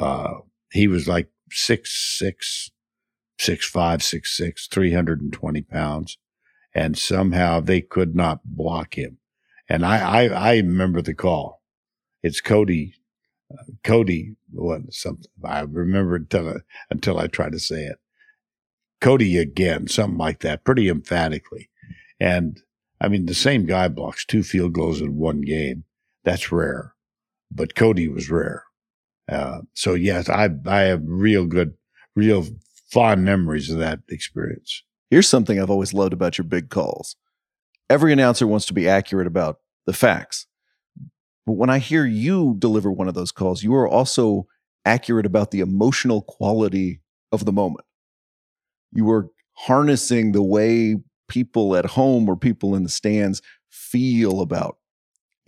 [0.00, 0.34] Uh,
[0.70, 2.70] he was like six six,
[3.38, 6.16] six five, six six, three hundred and twenty pounds
[6.74, 9.18] and somehow they could not block him.
[9.68, 11.62] And I, I, I remember the call.
[12.22, 12.94] It's Cody,
[13.52, 16.54] uh, Cody, what something I remember until I,
[16.90, 17.96] until I try to say it.
[19.00, 21.70] Cody again, something like that, pretty emphatically.
[22.18, 22.60] And
[23.00, 25.84] I mean, the same guy blocks two field goals in one game.
[26.24, 26.94] That's rare,
[27.50, 28.64] but Cody was rare.
[29.30, 31.74] Uh, so yes, I I have real good,
[32.16, 32.46] real
[32.90, 34.82] fond memories of that experience.
[35.10, 37.16] Here's something I've always loved about your big calls.
[37.88, 40.46] Every announcer wants to be accurate about the facts.
[41.46, 44.46] But when I hear you deliver one of those calls, you are also
[44.84, 47.00] accurate about the emotional quality
[47.32, 47.86] of the moment.
[48.92, 50.96] You are harnessing the way
[51.28, 53.40] people at home or people in the stands
[53.70, 54.76] feel about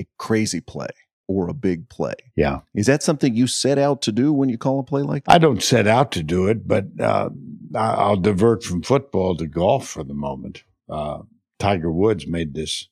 [0.00, 0.88] a crazy play
[1.30, 2.14] or a big play.
[2.34, 2.60] Yeah.
[2.74, 5.32] Is that something you set out to do when you call a play like that?
[5.32, 7.30] I don't set out to do it, but uh,
[7.72, 10.64] I'll divert from football to golf for the moment.
[10.88, 11.18] Uh,
[11.60, 12.88] Tiger Woods made this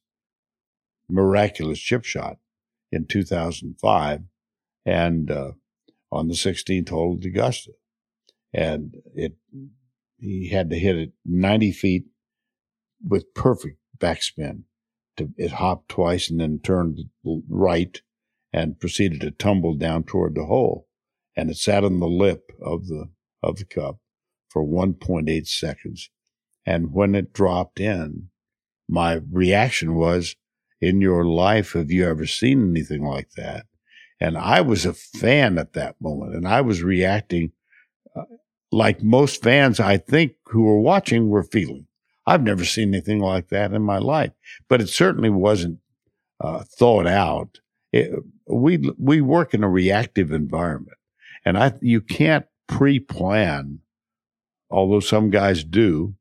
[1.09, 2.37] miraculous chip shot
[2.93, 4.21] in 2005
[4.87, 5.53] and uh,
[6.13, 7.73] on the 16th hole at Augusta.
[8.55, 9.35] And it
[10.21, 12.05] he had to hit it 90 feet
[13.05, 14.63] with perfect backspin.
[15.17, 17.01] To, it hopped twice and then turned
[17.49, 18.01] right
[18.53, 20.87] and proceeded to tumble down toward the hole.
[21.37, 23.11] And it sat on the lip of the
[23.43, 23.99] of the cup
[24.49, 26.11] for 1.8 seconds.
[26.67, 28.31] And when it dropped in,
[28.89, 30.35] my reaction was,
[30.81, 33.67] in your life, have you ever seen anything like that?
[34.21, 37.53] And I was a fan at that moment, and I was reacting
[38.17, 38.23] uh,
[38.73, 41.87] like most fans, I think, who were watching were feeling.
[42.27, 44.33] I've never seen anything like that in my life,
[44.69, 45.79] but it certainly wasn't
[46.41, 47.61] uh, thought out.
[47.93, 48.11] It,
[48.47, 50.99] we we work in a reactive environment,
[51.45, 53.81] and I you can't pre-plan,
[54.71, 56.15] although some guys do,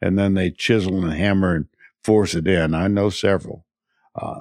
[0.00, 1.66] and then they chisel and hammer and
[2.02, 2.74] force it in.
[2.74, 3.66] I know several.
[4.14, 4.40] Uh,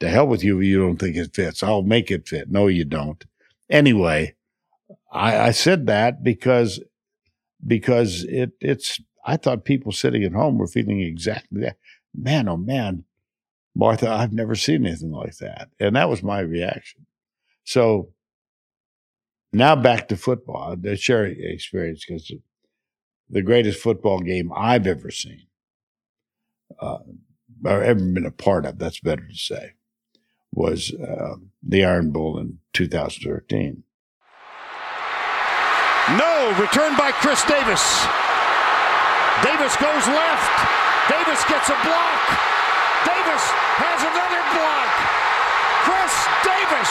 [0.00, 1.62] to hell with you, you don't think it fits.
[1.62, 2.50] I'll make it fit.
[2.50, 3.24] No, you don't.
[3.68, 4.36] Anyway,
[5.12, 6.80] I, I said that because
[7.66, 11.76] because it it's I thought people sitting at home were feeling exactly that.
[12.14, 13.04] Man, oh man,
[13.78, 15.68] Martha, I've never seen anything like that.
[15.78, 17.06] And that was my reaction.
[17.62, 18.10] So
[19.52, 22.32] now back to football, the share experience, because
[23.30, 25.46] the greatest football game I've ever seen,
[26.80, 26.98] uh,
[27.64, 29.74] or ever been a part of, that's better to say,
[30.52, 33.84] was uh, the Iron Bowl in 2013.
[36.18, 38.06] No, returned by Chris Davis.
[39.44, 40.68] Davis goes left.
[41.08, 42.57] Davis gets a block.
[43.38, 44.92] Davis has another block.
[45.86, 46.90] Chris Davis.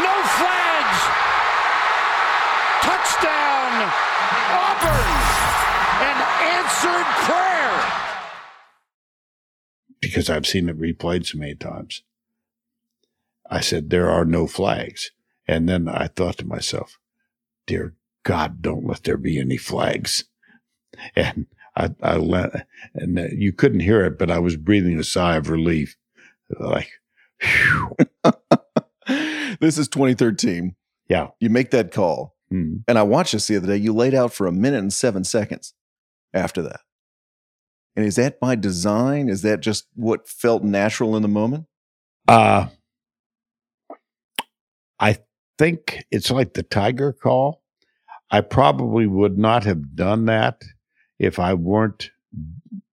[0.00, 1.00] No flags.
[2.80, 3.72] Touchdown.
[4.56, 5.12] Auburn.
[6.00, 6.18] An
[6.56, 7.76] answered prayer.
[10.00, 12.02] because I've seen it replayed so many times.
[13.50, 15.10] I said, there are no flags.
[15.46, 16.98] And then I thought to myself,
[17.66, 20.24] dear God, don't let there be any flags.
[21.16, 25.36] And I, I let, and you couldn't hear it, but I was breathing a sigh
[25.36, 25.96] of relief.
[26.58, 26.90] Like,
[29.60, 30.76] this is 2013.
[31.08, 31.28] yeah.
[31.40, 32.34] You make that call.
[32.50, 32.76] Hmm.
[32.86, 33.76] And I watched this the other day.
[33.76, 35.74] You laid out for a minute and seven seconds
[36.32, 36.80] after that.
[37.96, 39.28] And is that by design?
[39.28, 41.66] Is that just what felt natural in the moment?
[42.26, 42.66] Uh,
[44.98, 45.18] I
[45.58, 47.62] think it's like the Tiger call.
[48.30, 50.62] I probably would not have done that
[51.18, 52.10] if I weren't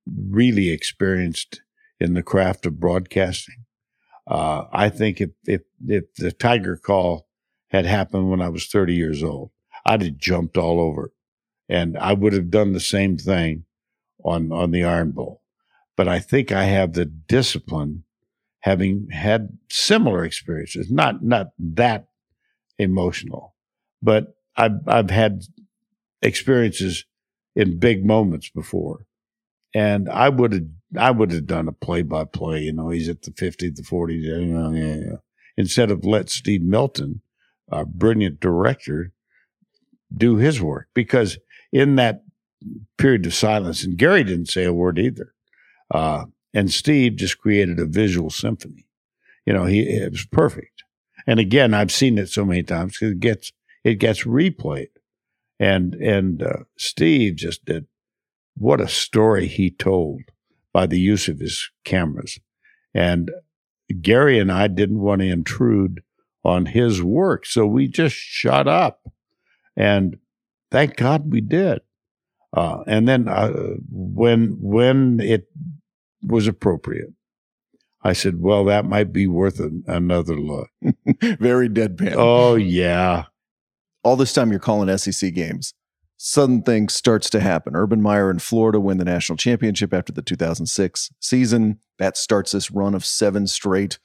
[0.06, 1.62] really experienced
[2.00, 3.66] in the craft of broadcasting.
[4.28, 7.28] Uh, I think if, if, if the Tiger call
[7.70, 9.52] had happened when I was 30 years old,
[9.86, 11.12] I'd have jumped all over it.
[11.70, 13.66] And I would have done the same thing
[14.24, 15.42] on, on the Iron Bowl.
[15.96, 18.04] But I think I have the discipline
[18.62, 22.08] having had similar experiences, not, not that
[22.78, 23.56] emotional,
[24.02, 25.44] but I've, I've had
[26.22, 27.06] experiences
[27.56, 29.06] in big moments before.
[29.74, 30.66] And I would have,
[30.98, 32.62] I would have done a play by play.
[32.62, 35.16] You know, he's at the 50, the 40, you know, yeah, yeah.
[35.58, 37.22] Instead of let Steve Milton,
[37.72, 39.12] our brilliant director,
[40.16, 41.38] do his work because
[41.72, 42.24] in that
[42.98, 45.34] period of silence, and Gary didn't say a word either.
[45.90, 48.88] Uh, and Steve just created a visual symphony.
[49.46, 50.84] You know, he it was perfect.
[51.28, 53.52] And again, I've seen it so many times because it gets
[53.84, 54.90] it gets replayed.
[55.62, 57.86] And and uh, Steve just did
[58.56, 60.22] what a story he told
[60.74, 62.40] by the use of his cameras.
[62.96, 63.30] And
[64.02, 66.02] Gary and I didn't want to intrude
[66.44, 69.02] on his work, so we just shut up.
[69.78, 70.18] And
[70.72, 71.82] thank God we did.
[72.52, 75.46] Uh, and then uh, when when it
[76.24, 77.14] was appropriate,
[78.02, 80.70] I said, "Well, that might be worth a, another look."
[81.22, 82.16] Very deadpan.
[82.18, 83.26] Oh yeah.
[84.04, 85.74] All this time you're calling SEC games.
[86.18, 87.76] Sudden things starts to happen.
[87.76, 91.80] Urban Meyer and Florida win the national championship after the 2006 season.
[91.98, 93.98] That starts this run of seven straight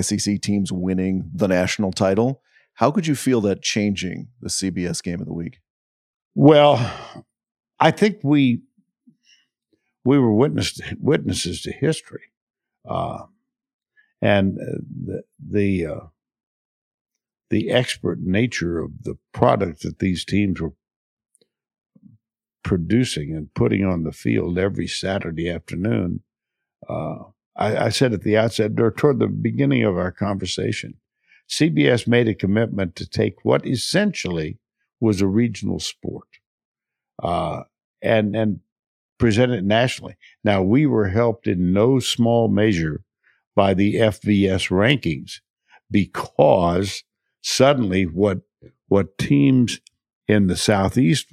[0.00, 2.42] SEC teams winning the national title.
[2.74, 5.58] How could you feel that changing the CBS game of the week?
[6.34, 6.92] Well,
[7.80, 8.62] I think we
[10.04, 12.22] we were witness witnesses to history,
[12.88, 13.24] uh,
[14.22, 16.00] and uh, the the uh,
[17.50, 20.74] the expert nature of the product that these teams were
[22.62, 26.20] producing and putting on the field every Saturday afternoon.
[26.88, 27.16] Uh,
[27.56, 30.94] I, I, said at the outset, or toward the beginning of our conversation,
[31.48, 34.58] CBS made a commitment to take what essentially
[35.00, 36.28] was a regional sport
[37.22, 37.62] uh,
[38.02, 38.60] and and
[39.18, 40.16] present it nationally.
[40.44, 43.02] Now we were helped in no small measure
[43.56, 45.40] by the FBS rankings
[45.90, 47.02] because
[47.42, 48.40] suddenly what
[48.88, 49.80] what teams
[50.26, 51.26] in the southeast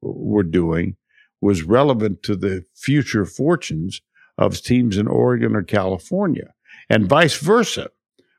[0.00, 0.96] were doing
[1.40, 4.00] was relevant to the future fortunes
[4.38, 6.54] of teams in Oregon or California,
[6.88, 7.90] and vice versa.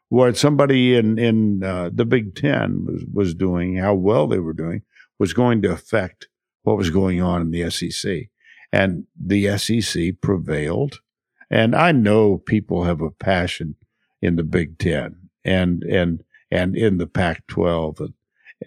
[0.09, 4.53] What somebody in in uh, the Big Ten was, was doing, how well they were
[4.53, 4.81] doing,
[5.19, 6.27] was going to affect
[6.63, 8.29] what was going on in the SEC,
[8.71, 10.99] and the SEC prevailed.
[11.49, 13.75] And I know people have a passion
[14.21, 18.13] in the Big Ten and and and in the Pac-12, and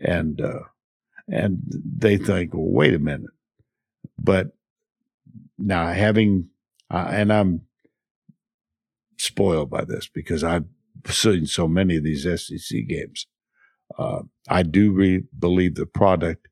[0.01, 0.61] and uh,
[1.29, 3.31] and they think, well, wait a minute,
[4.19, 4.49] but
[5.59, 6.49] now having
[6.91, 7.63] uh, and I'm
[9.19, 10.65] spoiled by this because I've
[11.09, 13.27] seen so many of these SEC games.
[13.99, 16.49] Uh, I do re- believe the product,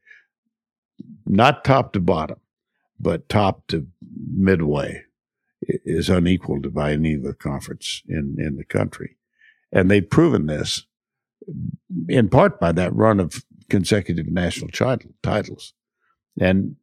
[1.26, 2.38] not top to bottom,
[3.00, 3.86] but top to
[4.34, 5.04] midway,
[5.62, 9.16] is unequaled by any other conference in, in the country.
[9.72, 10.86] And they've proven this
[12.08, 14.70] in part by that run of consecutive national
[15.22, 15.74] titles.
[16.40, 16.76] And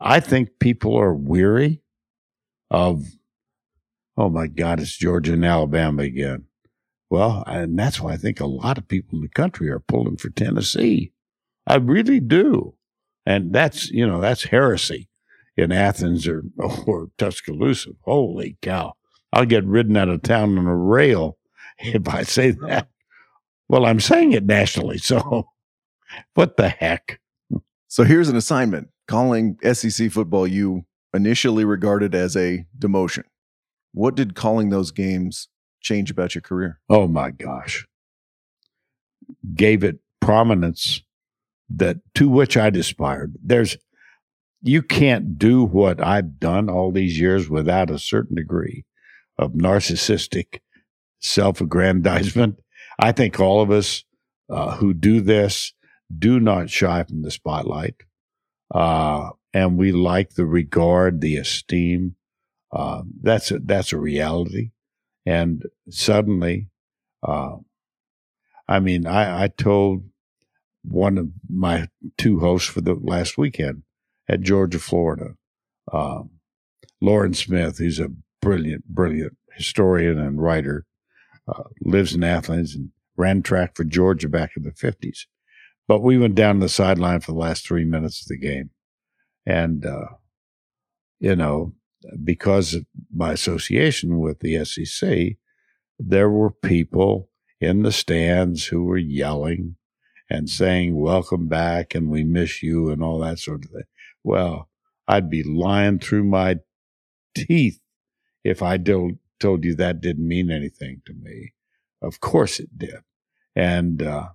[0.00, 1.82] I think people are weary
[2.70, 3.04] of,
[4.16, 6.44] oh my God, it's Georgia and Alabama again.
[7.10, 10.16] Well, and that's why I think a lot of people in the country are pulling
[10.16, 11.12] for Tennessee.
[11.66, 12.74] I really do.
[13.26, 15.08] And that's, you know, that's heresy
[15.56, 16.44] in Athens or,
[16.86, 17.90] or Tuscaloosa.
[18.02, 18.94] Holy cow.
[19.32, 21.36] I'll get ridden out of town on a rail
[21.78, 22.88] if I say that.
[23.70, 24.98] Well, I'm saying it nationally.
[24.98, 25.46] So
[26.34, 27.20] what the heck?
[27.86, 33.22] So here's an assignment calling SEC football you initially regarded as a demotion.
[33.92, 35.48] What did calling those games
[35.80, 36.80] change about your career?
[36.88, 37.86] Oh my gosh.
[39.54, 41.04] Gave it prominence
[41.68, 43.36] that to which I'd aspired.
[43.40, 43.76] There's
[44.62, 48.84] you can't do what I've done all these years without a certain degree
[49.38, 50.58] of narcissistic
[51.20, 52.58] self-aggrandizement
[53.00, 54.04] I think all of us
[54.50, 55.72] uh, who do this
[56.16, 57.96] do not shy from the spotlight.
[58.72, 62.16] Uh, and we like the regard, the esteem.
[62.70, 64.70] Uh, that's a, that's a reality.
[65.24, 66.68] And suddenly,
[67.26, 67.56] uh,
[68.68, 70.04] I mean, I, I told
[70.82, 71.88] one of my
[72.18, 73.82] two hosts for the last weekend
[74.28, 75.34] at Georgia, Florida,
[75.92, 76.30] um,
[77.02, 80.86] Loran Smith, who's a brilliant, brilliant historian and writer,
[81.50, 85.26] uh, lives in Athens and ran track for Georgia back in the 50s.
[85.88, 88.70] But we went down to the sideline for the last three minutes of the game.
[89.44, 90.06] And, uh,
[91.18, 91.74] you know,
[92.22, 95.36] because of my association with the SEC,
[95.98, 97.28] there were people
[97.60, 99.76] in the stands who were yelling
[100.30, 103.82] and saying, Welcome back and we miss you and all that sort of thing.
[104.22, 104.68] Well,
[105.08, 106.60] I'd be lying through my
[107.34, 107.80] teeth
[108.44, 111.54] if I told, told you that didn't mean anything to me.
[112.02, 113.00] Of course it did.
[113.56, 114.28] And uh,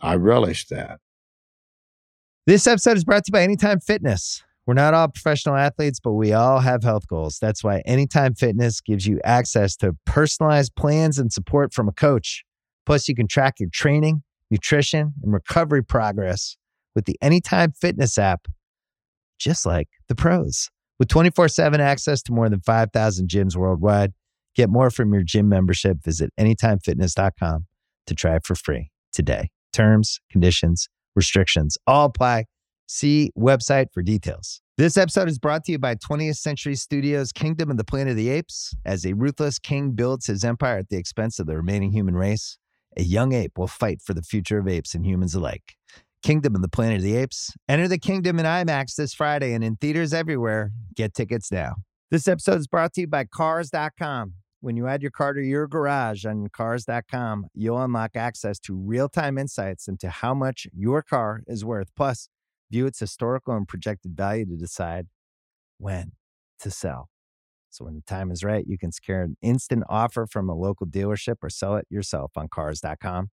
[0.00, 1.00] I relished that.
[2.46, 4.42] This episode is brought to you by Anytime Fitness.
[4.66, 7.38] We're not all professional athletes, but we all have health goals.
[7.38, 12.44] That's why Anytime Fitness gives you access to personalized plans and support from a coach.
[12.86, 16.56] Plus, you can track your training, nutrition, and recovery progress
[16.94, 18.46] with the Anytime Fitness app,
[19.38, 20.70] just like the pros.
[20.98, 24.12] With 24 7 access to more than 5,000 gyms worldwide,
[24.54, 26.02] get more from your gym membership.
[26.02, 27.66] Visit anytimefitness.com
[28.06, 29.50] to try it for free today.
[29.72, 32.44] Terms, conditions, restrictions all apply.
[32.86, 34.60] See website for details.
[34.76, 38.16] This episode is brought to you by 20th Century Studios' Kingdom of the Planet of
[38.16, 38.74] the Apes.
[38.84, 42.58] As a ruthless king builds his empire at the expense of the remaining human race,
[42.96, 45.76] a young ape will fight for the future of apes and humans alike.
[46.22, 47.52] Kingdom of the Planet of the Apes.
[47.68, 50.72] Enter the kingdom in IMAX this Friday and in theaters everywhere.
[50.94, 51.74] Get tickets now.
[52.10, 54.34] This episode is brought to you by Cars.com.
[54.64, 59.10] When you add your car to your garage on Cars.com, you'll unlock access to real
[59.10, 61.90] time insights into how much your car is worth.
[61.94, 62.30] Plus,
[62.70, 65.08] view its historical and projected value to decide
[65.76, 66.12] when
[66.60, 67.10] to sell.
[67.68, 70.86] So when the time is right, you can secure an instant offer from a local
[70.86, 73.28] dealership or sell it yourself on cars.com.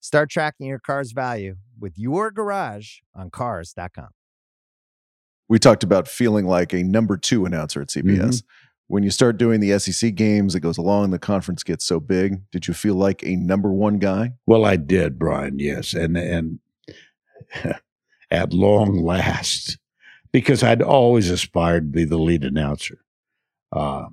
[0.00, 4.08] Start tracking your car's value with your garage on cars.com.
[5.48, 8.18] We talked about feeling like a number two announcer at CBS.
[8.18, 8.46] Mm-hmm.
[8.94, 12.48] When you start doing the SEC games, it goes along, the conference gets so big.
[12.52, 14.34] Did you feel like a number one guy?
[14.46, 15.58] Well, I did, Bryan.
[15.58, 16.60] Yes, and and
[18.30, 19.78] at long last,
[20.30, 22.98] because I'd always aspired to be the lead announcer,
[23.72, 24.10] uh,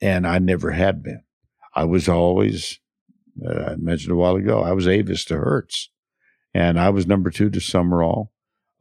[0.00, 1.22] and I never had been.
[1.76, 2.80] I was always,
[3.48, 5.88] uh, I mentioned a while ago, I was Avis to Hertz,
[6.52, 8.32] and I was number two to Summerall.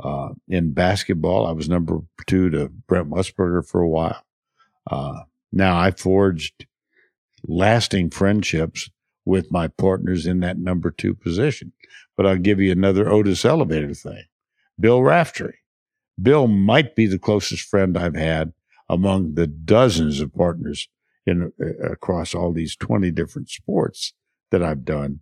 [0.03, 4.23] Uh, in basketball, I was number two to Brent Musburger for a while.
[4.89, 5.19] Uh,
[5.55, 6.67] now I forged
[7.47, 8.89] lasting friendships
[9.25, 11.71] with my partners in that number two position.
[12.15, 14.25] But I'll give you another Otis Elevator thing.
[14.79, 15.55] Bill Raftery.
[16.21, 18.53] Bill might be the closest friend I've had
[18.87, 20.87] among the dozens of partners
[21.25, 24.13] in uh, across all these 20 different sports
[24.51, 25.21] that I've done.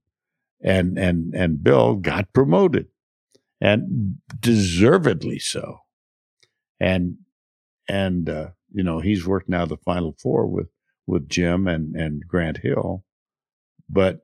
[0.61, 2.88] And and and Bill got promoted
[3.59, 5.79] and deservedly so.
[6.79, 7.17] And
[7.88, 10.67] and uh, you know, he's worked now the final four with
[11.07, 13.03] with Jim and and Grant Hill.
[13.89, 14.21] But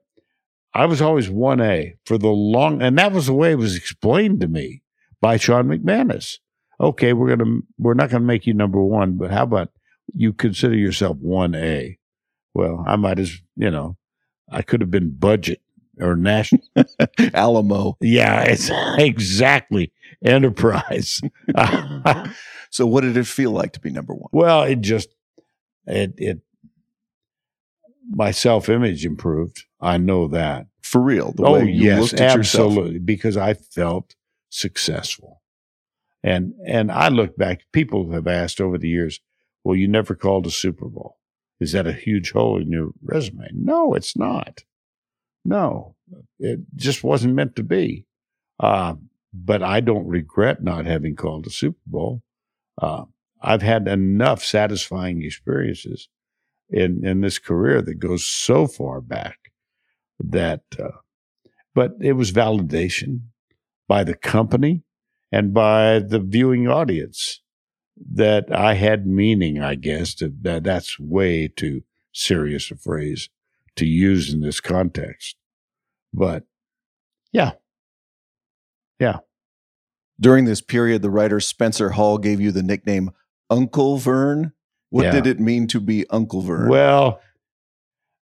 [0.74, 4.40] I was always 1A for the long and that was the way it was explained
[4.40, 4.82] to me
[5.20, 6.38] by Sean McManus.
[6.80, 9.70] Okay, we're gonna we're not gonna make you number one, but how about
[10.14, 11.98] you consider yourself one A?
[12.54, 13.96] Well, I might as you know,
[14.50, 15.60] I could have been budget
[16.00, 16.62] or national
[17.34, 17.96] Alamo.
[18.00, 19.92] Yeah, it's exactly
[20.24, 21.20] enterprise.
[22.70, 24.30] so, what did it feel like to be number one?
[24.32, 25.08] Well, it just
[25.86, 26.40] it it
[28.10, 29.64] my self image improved.
[29.80, 31.34] I know that for real.
[31.38, 33.06] oh yes, absolutely, yourself.
[33.06, 34.14] because I felt
[34.50, 35.40] successful.
[36.22, 37.62] And and I look back.
[37.72, 39.20] People have asked over the years,
[39.64, 41.16] "Well, you never called a Super Bowl.
[41.60, 44.64] Is that a huge hole in your resume?" No, it's not.
[45.44, 45.96] No,
[46.38, 48.06] it just wasn't meant to be.
[48.58, 48.94] Uh,
[49.32, 52.22] but I don't regret not having called a Super Bowl.
[52.80, 53.04] Uh,
[53.40, 56.08] I've had enough satisfying experiences
[56.68, 59.38] in in this career that goes so far back
[60.18, 60.62] that.
[60.78, 60.90] Uh,
[61.74, 63.20] but it was validation
[63.88, 64.82] by the company
[65.32, 67.42] and by the viewing audience
[68.12, 69.60] that I had meaning.
[69.60, 71.82] I guess that that's way too
[72.12, 73.28] serious a phrase
[73.76, 75.36] to use in this context.
[76.12, 76.44] But
[77.32, 77.52] yeah.
[78.98, 79.18] Yeah.
[80.20, 83.10] During this period, the writer Spencer Hall gave you the nickname
[83.48, 84.52] Uncle Verne.
[84.90, 85.12] What yeah.
[85.12, 86.68] did it mean to be Uncle Verne?
[86.68, 87.20] Well,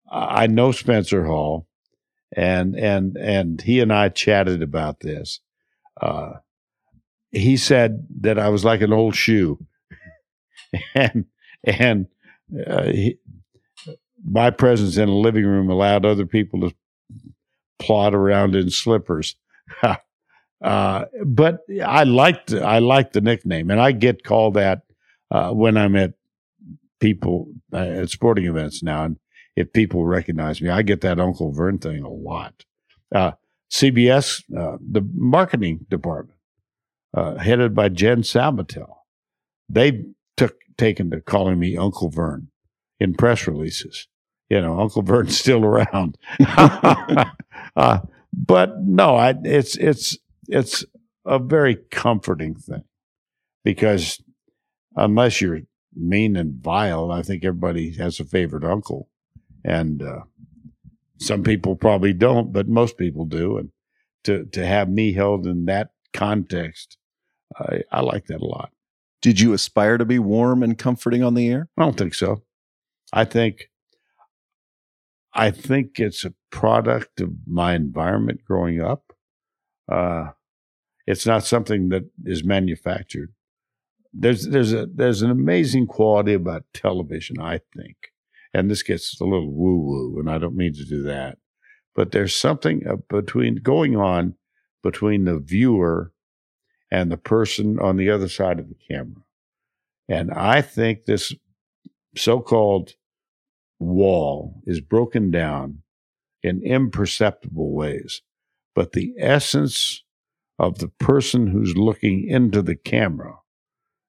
[0.09, 1.67] I know Spencer Hall,
[2.35, 5.39] and and and he and I chatted about this.
[5.99, 6.33] Uh,
[7.31, 9.65] he said that I was like an old shoe,
[10.95, 11.25] and
[11.63, 12.07] and
[12.65, 13.17] uh, he,
[14.27, 16.75] my presence in a living room allowed other people to
[17.79, 19.35] plod around in slippers.
[20.63, 24.81] uh, but I liked I liked the nickname, and I get called that
[25.31, 26.13] uh, when I'm at
[26.99, 29.17] people uh, at sporting events now, and
[29.55, 32.65] if people recognize me, I get that Uncle Verne thing a lot.
[33.13, 33.31] Uh,
[33.71, 36.39] CBS, uh, the marketing department,
[37.15, 38.97] uh, headed by Jen Sabatelle,
[39.69, 40.03] they
[40.37, 42.49] took taken to calling me Uncle Verne
[42.99, 44.07] in press releases.
[44.49, 46.17] You know, Uncle Verne's still around.
[47.75, 47.99] uh,
[48.33, 50.17] but no, I, it's it's
[50.47, 50.85] it's
[51.25, 52.83] a very comforting thing
[53.63, 54.21] because
[54.95, 55.61] unless you're
[55.95, 59.09] mean and vile, I think everybody has a favorite uncle,
[59.63, 60.21] and uh,
[61.19, 63.57] some people probably don't, but most people do.
[63.57, 63.69] And
[64.25, 66.97] to to have me held in that context,
[67.57, 68.71] I, I like that a lot.
[69.21, 71.69] Did you aspire to be warm and comforting on the air?
[71.77, 72.43] I don't think so.
[73.11, 73.69] I think
[75.35, 79.11] I think it's a product of my environment growing up.
[79.91, 80.31] Uh,
[81.05, 83.33] it's not something that is manufactured.
[84.13, 87.97] There's there's a there's an amazing quality about television, I think,
[88.53, 91.37] and this gets a little woo woo, and I don't mean to do that,
[91.93, 94.35] but there's something between going on
[94.81, 96.13] between the viewer
[96.89, 99.23] and the person on the other side of the camera,
[100.07, 101.33] and I think this
[102.15, 102.93] so-called
[103.79, 105.81] wall is broken down
[106.41, 108.21] in imperceptible ways,
[108.73, 110.03] but the essence
[110.57, 113.39] of the person who's looking into the camera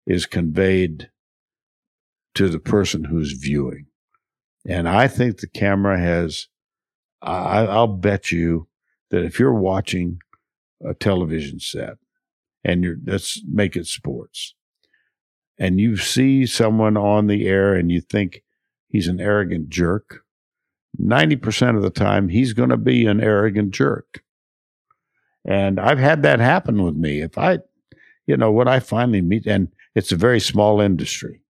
[0.06, 1.10] is conveyed
[2.34, 3.86] to the person who's viewing.
[4.68, 6.48] And I think the camera has,
[7.22, 8.68] I, I'll bet you
[9.10, 10.18] that if you're watching
[10.84, 11.96] a television set
[12.62, 14.54] and you're, let's make it sports,
[15.58, 18.42] and you see someone on the air and you think
[18.96, 20.24] he's an arrogant jerk,
[20.98, 24.22] 90% of the time he's going to be an arrogant jerk.
[25.44, 27.20] And I've had that happen with me.
[27.20, 27.58] If I,
[28.26, 31.42] you know, when I finally meet, and it's a very small industry,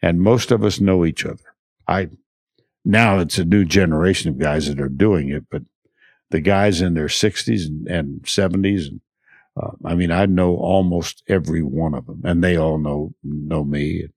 [0.00, 1.54] and most of us know each other.
[1.86, 2.08] I,
[2.84, 5.62] now it's a new generation of guys that are doing it, but
[6.30, 9.00] the guys in their 60s and, and 70s, and
[9.60, 13.64] uh, I mean, I know almost every one of them, and they all know know
[13.64, 14.08] me,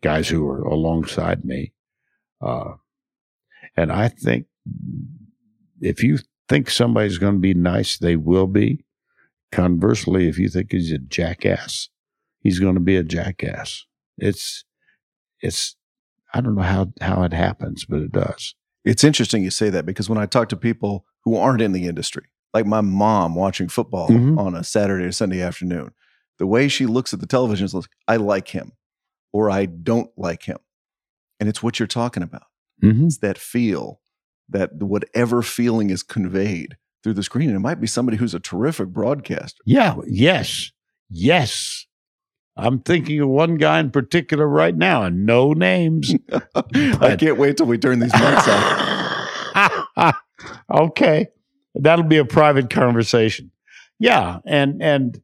[0.00, 1.72] guys who are alongside me.
[2.42, 2.74] Uh,
[3.76, 4.46] and I think
[5.80, 6.18] if you
[6.48, 8.84] think somebody's going to be nice, they will be.
[9.50, 11.88] Conversely, if you think he's a jackass,
[12.40, 13.84] he's going to be a jackass.
[14.16, 14.64] It's,
[15.40, 15.76] it's,
[16.32, 18.54] I don't know how, how it happens, but it does.
[18.84, 21.86] It's interesting you say that because when I talk to people who aren't in the
[21.86, 22.24] industry,
[22.54, 24.38] like my mom watching football Mhm.
[24.38, 25.92] on a Saturday or Sunday afternoon,
[26.38, 28.72] the way she looks at the television is like, I like him
[29.32, 30.58] or I don't like him.
[31.42, 32.44] And it's what you're talking about.
[32.80, 33.06] Mm-hmm.
[33.06, 34.00] It's that feel,
[34.48, 37.48] that whatever feeling is conveyed through the screen.
[37.48, 39.60] And it might be somebody who's a terrific broadcaster.
[39.66, 39.96] Yeah.
[40.06, 40.70] Yes.
[41.10, 41.86] Yes.
[42.56, 46.14] I'm thinking of one guy in particular right now, and no names.
[46.64, 48.46] I can't wait till we turn these mics
[49.96, 50.14] off.
[50.70, 51.26] okay,
[51.74, 53.50] that'll be a private conversation.
[53.98, 55.20] Yeah, and and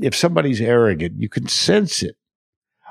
[0.00, 2.16] if somebody's arrogant, you can sense it.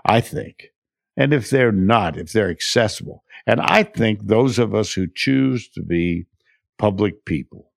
[0.04, 0.72] I think,
[1.18, 5.70] and if they're not, if they're accessible, and I think those of us who choose
[5.72, 6.28] to be
[6.80, 7.72] public people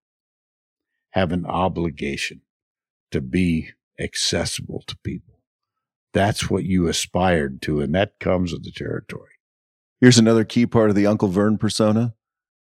[1.13, 2.43] have an obligation
[3.13, 3.71] to be
[4.01, 5.41] accessible to people.
[6.15, 9.33] That's what you aspired to, and that comes with the territory.
[10.01, 12.15] Here's another key part of the Uncle Verne persona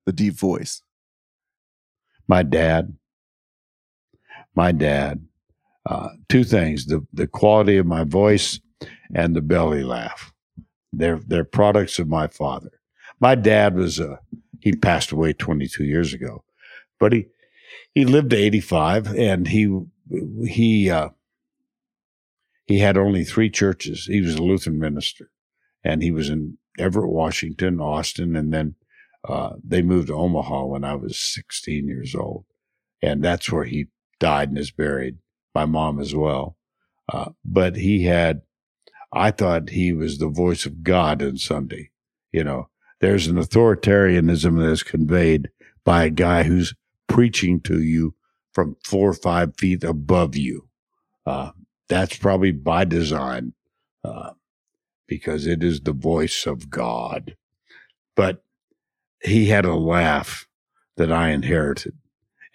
[0.05, 0.81] the deep voice.
[2.27, 2.95] my dad,
[4.55, 5.25] my dad,
[5.87, 8.61] uh, two things: the the quality of my voice
[9.15, 10.30] and the belly laugh.
[10.93, 12.71] They're they're products of my father.
[13.19, 14.19] My dad was a
[14.59, 16.43] he passed away 22 years ago,
[16.99, 17.27] but he
[17.93, 19.79] he lived to 85, and he
[20.45, 21.09] he uh,
[22.65, 24.05] he had only three churches.
[24.05, 25.29] He was a Lutheran minister,
[25.83, 28.75] and he was in Everett, Washington, Austin, and then
[29.27, 32.45] uh, they moved to Omaha when I was 16 years old.
[33.01, 33.87] And that's where he
[34.19, 35.17] died and is buried.
[35.53, 36.57] My mom as well.
[37.11, 38.41] Uh, but he had,
[39.13, 41.91] I thought he was the voice of God on Sunday.
[42.31, 45.49] You know, there's an authoritarianism that is conveyed
[45.83, 46.73] by a guy who's
[47.07, 48.15] preaching to you
[48.53, 50.69] from four or five feet above you.
[51.25, 51.51] Uh,
[51.89, 53.53] that's probably by design,
[54.03, 54.31] uh,
[55.07, 57.35] because it is the voice of God.
[58.15, 58.43] But
[59.21, 60.47] he had a laugh
[60.95, 61.97] that I inherited,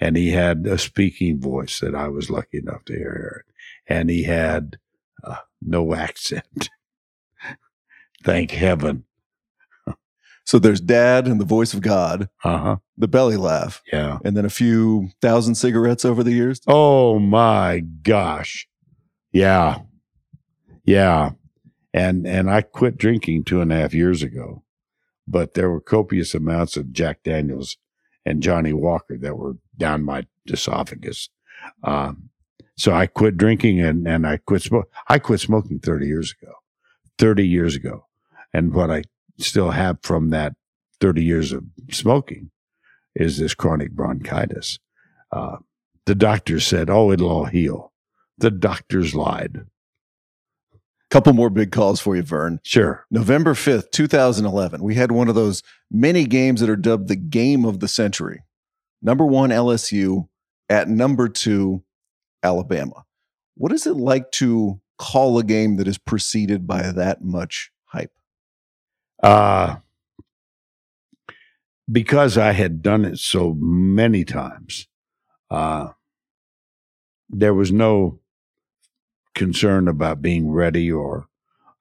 [0.01, 3.45] and he had a speaking voice that I was lucky enough to inherit,
[3.87, 4.79] and he had
[5.25, 6.71] uh, no accent.
[8.25, 9.05] Thank heaven.
[10.45, 12.77] So there's dad and the voice of God, Uh huh.
[12.97, 14.19] the belly laugh, Yeah.
[14.25, 16.61] and then a few thousand cigarettes over the years.
[16.69, 18.69] Oh my gosh.
[19.33, 19.81] Yeah.
[20.85, 21.31] Yeah.
[21.93, 24.63] And and I quit drinking two and a half years ago,
[25.27, 27.77] but there were copious amounts of Jack Daniels
[28.25, 31.29] and Johnnie Walker that were down my esophagus.
[31.83, 32.31] Um,
[32.77, 34.91] so I quit drinking and, and I quit smoking.
[35.09, 36.53] I quit smoking 30 years ago,
[37.19, 38.07] 30 years ago.
[38.53, 39.05] And what I
[39.39, 40.55] still have from that
[41.01, 42.51] 30 years of smoking
[43.15, 44.79] is this chronic bronchitis.
[45.33, 45.57] Uh,
[46.05, 47.93] the doctors said, oh, it'll all heal.
[48.39, 49.67] The doctors lied.
[51.11, 52.61] Couple more big calls for you, Verne.
[52.65, 53.07] Sure.
[53.11, 57.65] November 5th, 2011, we had one of those many games that are dubbed the game
[57.65, 58.43] of the century.
[59.01, 60.29] Number one, LSU
[60.69, 61.85] at number two,
[62.47, 63.05] Alabama.
[63.57, 68.13] What is it like to call a game that is preceded by that much hype?
[69.23, 69.77] Uh,
[71.91, 74.89] because I had done it so many times,
[75.51, 75.89] uh,
[77.29, 78.21] there was no
[79.35, 81.27] concern about being ready or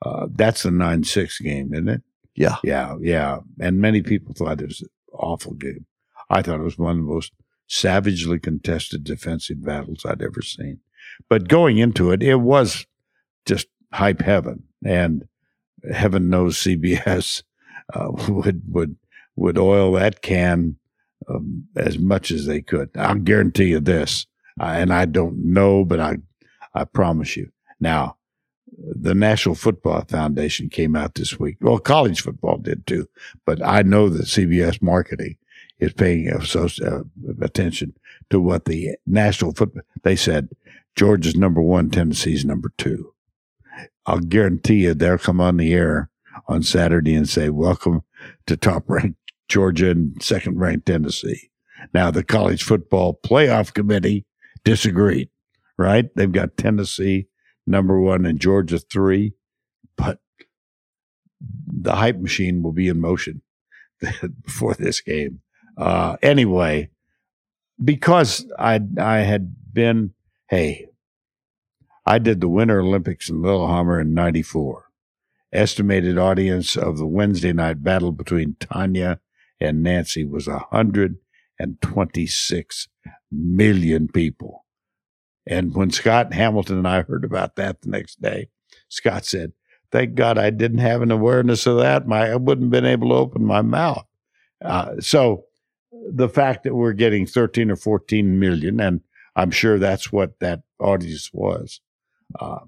[0.01, 2.01] uh, that's the 9 6 game, isn't it?
[2.36, 2.57] Yeah.
[2.63, 2.95] Yeah.
[2.99, 3.39] Yeah.
[3.59, 5.86] And many people thought it was an awful game.
[6.30, 7.32] I thought it was one of the most
[7.68, 10.80] savagely contested defensive battles I'd ever seen.
[11.30, 12.86] But going into it, it was
[13.45, 14.63] just hype heaven.
[14.84, 15.28] And
[15.91, 17.43] heaven knows CBS
[17.93, 18.95] uh, would, would,
[19.36, 20.78] would oil that can
[21.30, 22.89] um, as much as they could.
[22.95, 24.28] I'll guarantee you this,
[24.59, 26.18] and I don't know, but I,
[26.74, 27.51] I promise you.
[27.80, 28.18] Now,
[28.78, 31.57] the National Football Foundation came out this week.
[31.61, 33.07] Well, college football did too,
[33.45, 35.38] but I know that CBS marketing
[35.80, 37.03] is paying uh,
[37.41, 37.93] attention
[38.30, 39.84] to what the National Football.
[40.03, 40.49] They said
[40.95, 43.13] Georgia's number one, Tennessee's number two.
[44.05, 46.09] I'll guarantee you they'll come on the air
[46.47, 48.03] on Saturday and say, "Welcome
[48.47, 49.19] to top ranked
[49.49, 51.49] Georgia and second ranked Tennessee."
[51.93, 54.26] Now, the college football playoff committee
[54.63, 55.30] disagreed.
[55.78, 56.05] Right?
[56.15, 57.28] They've got Tennessee
[57.67, 59.34] number one and Georgia three,
[59.97, 60.19] but
[61.67, 63.41] the hype machine will be in motion
[64.45, 65.41] before this game.
[65.78, 66.89] Uh, anyway,
[67.84, 70.13] because I I had been
[70.49, 70.88] hey,
[72.05, 74.86] I did the Winter Olympics in Lillehammer in '94.
[75.53, 79.19] Estimated audience of the Wednesday night battle between Tonya
[79.59, 82.88] and Nancy was 126
[83.32, 84.65] million people.
[85.47, 88.49] And when Scott Hamilton and I heard about that the next day,
[88.89, 89.53] Scott said,
[89.91, 92.07] Thank God I didn't have an awareness of that.
[92.07, 94.05] My, I wouldn't have been able to open my mouth.
[94.63, 95.45] Uh, so
[96.14, 99.01] the fact that we're getting 13 or 14 million, and
[99.36, 101.82] I'm sure that's what that audience was.
[102.39, 102.60] Uh,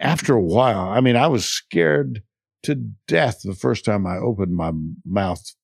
[0.00, 2.22] after a while, I mean, I was scared
[2.64, 2.74] to
[3.06, 4.72] death the first time I opened my
[5.04, 5.54] mouth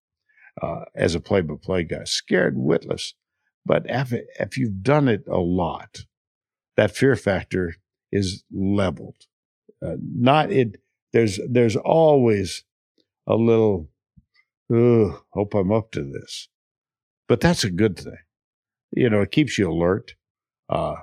[0.60, 3.14] uh, as a play by play guy, scared witless.
[3.64, 6.04] But if, if you've done it a lot,
[6.76, 7.76] that fear factor
[8.10, 9.26] is leveled.
[9.84, 10.76] Uh, not it.
[11.12, 12.64] There's there's always
[13.26, 13.88] a little.
[14.72, 16.48] Hope I'm up to this,
[17.28, 18.18] but that's a good thing.
[18.92, 20.14] You know, it keeps you alert.
[20.68, 20.96] Uh,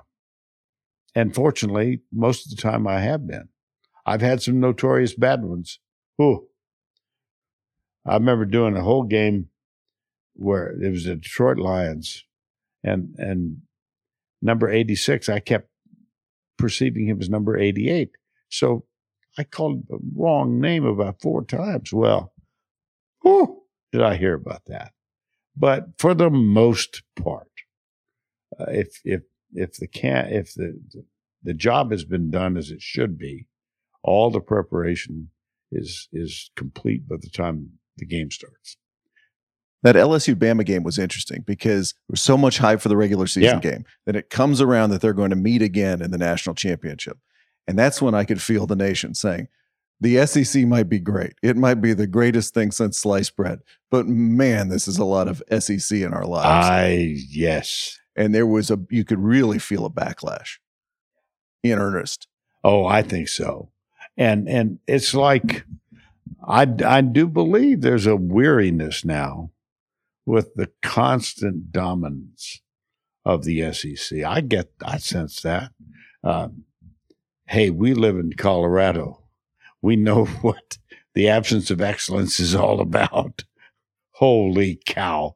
[1.15, 3.49] and fortunately, most of the time I have been.
[4.05, 5.79] I've had some notorious bad ones.
[6.21, 6.47] Ooh.
[8.05, 9.49] I remember doing a whole game
[10.33, 12.25] where it was the Detroit Lions
[12.83, 13.61] and and
[14.41, 15.69] number 86 i kept
[16.57, 18.11] perceiving him as number 88
[18.49, 18.85] so
[19.37, 22.33] i called the wrong name about four times well
[23.21, 23.58] whew,
[23.91, 24.91] did i hear about that
[25.55, 27.51] but for the most part
[28.59, 29.21] uh, if if
[29.53, 30.79] if the can if the
[31.41, 33.47] the job has been done as it should be
[34.03, 35.29] all the preparation
[35.71, 38.77] is is complete by the time the game starts
[39.83, 43.27] that LSU Bama game was interesting because there was so much hype for the regular
[43.27, 43.71] season yeah.
[43.71, 43.85] game.
[44.05, 47.17] Then it comes around that they're going to meet again in the national championship.
[47.67, 49.47] And that's when I could feel the nation saying,
[50.01, 51.33] the SEC might be great.
[51.43, 53.59] It might be the greatest thing since sliced bread.
[53.91, 56.69] But man, this is a lot of SEC in our lives.
[56.69, 57.99] I, yes.
[58.15, 60.57] And there was a, you could really feel a backlash
[61.63, 62.27] in earnest.
[62.63, 63.71] Oh, I think so.
[64.17, 65.65] And, and it's like,
[66.47, 69.51] I, I do believe there's a weariness now
[70.25, 72.61] with the constant dominance
[73.25, 74.23] of the SEC.
[74.23, 75.71] I get, I sense that.
[76.23, 76.49] Uh,
[77.47, 79.18] hey, we live in Colorado.
[79.81, 80.77] We know what
[81.13, 83.43] the absence of excellence is all about.
[84.13, 85.35] Holy cow.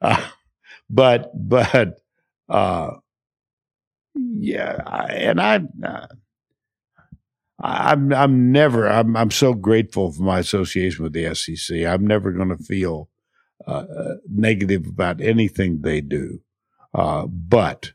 [0.00, 0.28] Uh,
[0.90, 2.00] but, but,
[2.48, 2.90] uh,
[4.14, 4.76] yeah,
[5.08, 6.06] and I, uh,
[7.60, 11.84] I'm, I'm never, I'm, I'm so grateful for my association with the SEC.
[11.84, 13.08] I'm never going to feel
[13.66, 13.84] uh,
[14.28, 16.40] negative about anything they do.
[16.94, 17.92] Uh, but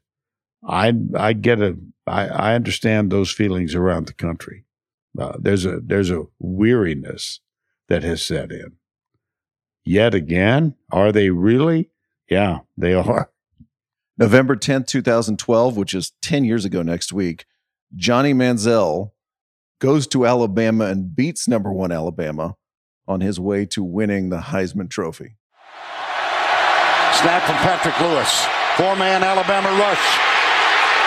[0.68, 4.64] I I get a I, I understand those feelings around the country.
[5.18, 7.40] Uh, there's a there's a weariness
[7.90, 8.74] that has set in.
[9.86, 10.76] yet again.
[10.92, 11.90] Are they really?
[12.30, 13.32] Yeah, they are.
[14.18, 17.46] November 10th, 2012, which is 10 years ago next week,
[17.96, 19.12] Johnny Manziel
[19.80, 22.56] goes to Alabama and beats number one Alabama
[23.08, 25.38] on his way to winning the Heisman Trophy.
[27.22, 28.46] Snap from Patrick Lewis.
[28.76, 30.18] Four man Alabama rush.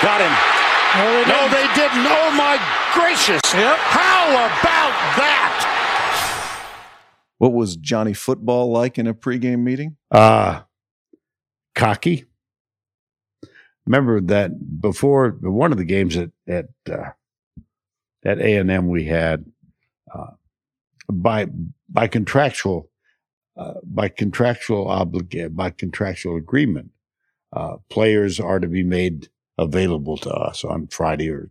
[0.02, 0.59] Got him.
[0.96, 1.52] No, they No, didn't.
[1.52, 2.06] they didn't.
[2.08, 2.56] Oh, my
[2.94, 3.40] gracious.
[3.54, 3.76] Yep.
[3.78, 5.56] How about that?
[7.38, 9.96] What was Johnny football like in a pregame meeting?
[10.10, 10.62] Uh
[11.74, 12.26] cocky.
[13.86, 17.10] Remember that before one of the games at at uh,
[18.24, 19.46] at A and M we had
[20.14, 20.32] uh,
[21.10, 21.46] by
[21.88, 22.90] by contractual
[23.56, 26.90] uh, by contractual oblig by contractual agreement,
[27.54, 29.28] uh, players are to be made
[29.60, 31.50] available to us on Friday or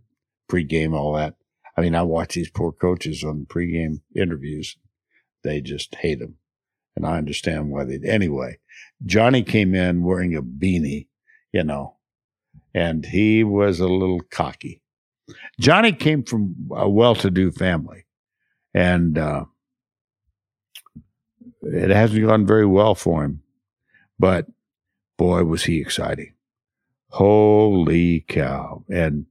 [0.51, 1.35] pregame, all that.
[1.77, 4.75] I mean, I watch these poor coaches on pregame interviews;
[5.43, 6.35] they just hate them,
[6.95, 7.99] and I understand why they.
[8.03, 8.57] Anyway,
[9.05, 11.07] Johnny came in wearing a beanie,
[11.53, 11.97] you know,
[12.73, 14.81] and he was a little cocky.
[15.59, 18.07] Johnny came from a well-to-do family,
[18.73, 19.45] and uh,
[21.61, 23.43] it hasn't gone very well for him.
[24.17, 24.47] But
[25.17, 26.33] boy, was he exciting!
[27.09, 28.83] Holy cow!
[28.89, 29.25] And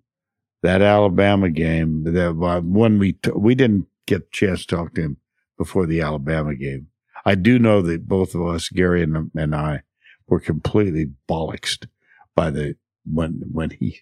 [0.63, 4.95] that Alabama game, that uh, when we t- we didn't get a chance to talk
[4.95, 5.17] to him
[5.57, 6.89] before the Alabama game.
[7.25, 9.83] I do know that both of us, Gary and, and I,
[10.29, 11.87] were completely bollocksed
[12.35, 14.01] by the when when he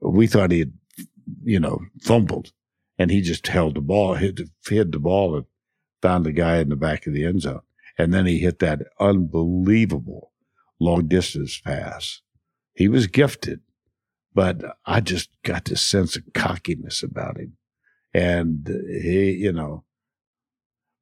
[0.00, 0.72] we thought he had
[1.42, 2.52] you know fumbled
[2.98, 5.44] and he just held the ball hit hit the ball and
[6.02, 7.60] found the guy in the back of the end zone
[7.96, 10.32] and then he hit that unbelievable
[10.80, 12.20] long distance pass
[12.74, 13.60] he was gifted
[14.34, 17.56] but i just got this sense of cockiness about him
[18.14, 18.68] and
[19.02, 19.84] he you know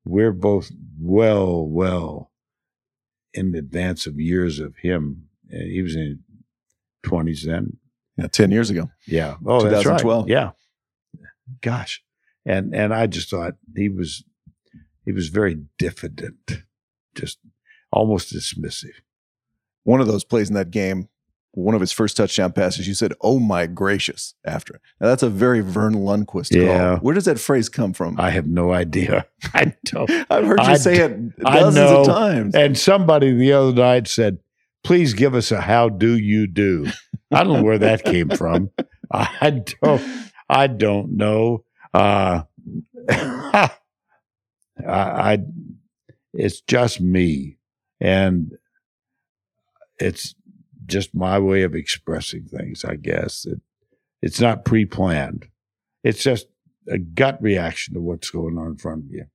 [0.04, 2.30] we're both well well
[3.34, 6.20] in advance of years of him Uh, he was in
[7.04, 7.76] 20s then
[8.16, 8.90] Yeah, 10 years ago.
[9.06, 9.36] yeah.
[9.46, 9.98] Oh, that's right.
[10.00, 10.28] 2012.
[10.28, 10.50] Yeah.
[11.60, 12.02] Gosh.
[12.44, 14.24] And and I just thought he was
[15.04, 16.62] he was very diffident,
[17.14, 17.38] just
[17.90, 19.00] almost dismissive.
[19.84, 21.08] One of those plays in that game,
[21.53, 24.80] one of his first touchdown passes, you said, Oh my gracious, after it.
[25.01, 26.90] Now, that's a very Verne Lundquist Yeah.
[26.90, 26.96] call.
[26.99, 28.18] Where does that phrase come from?
[28.20, 29.26] I have no idea.
[29.55, 30.11] I don't.
[30.30, 32.55] I've heard you I say d- it dozens of times.
[32.55, 34.38] And somebody the other night said,
[34.84, 36.86] "Please give us a how do you do."
[37.32, 38.70] I don't know where that came from.
[39.11, 40.03] I don't.
[40.49, 41.64] I don't know.
[41.92, 42.42] Uh,
[43.09, 43.70] I,
[44.86, 45.38] I.
[46.34, 47.57] It's just me,
[48.01, 48.57] and
[49.99, 50.34] it's
[50.89, 52.84] just my way of expressing things.
[52.84, 53.61] I guess it,
[54.22, 55.49] it's not pre-planned.
[56.03, 56.47] It's just
[56.89, 59.26] a gut reaction to what's going on in front of you.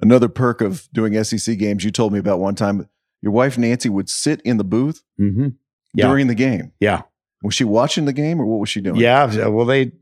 [0.00, 2.88] Another perk of doing SEC games you told me about one time,
[3.22, 5.48] your wife Nancy would sit in the booth Mm-hmm.
[5.94, 6.06] Yeah.
[6.06, 6.72] during the game.
[6.80, 7.02] Yeah.
[7.42, 8.96] Was she watching the game or what was she doing?
[9.00, 9.46] Yeah.
[9.48, 9.92] Well, they,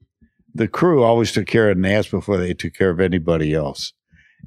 [0.54, 3.92] the crew always took care of Nance before they took care of anybody else.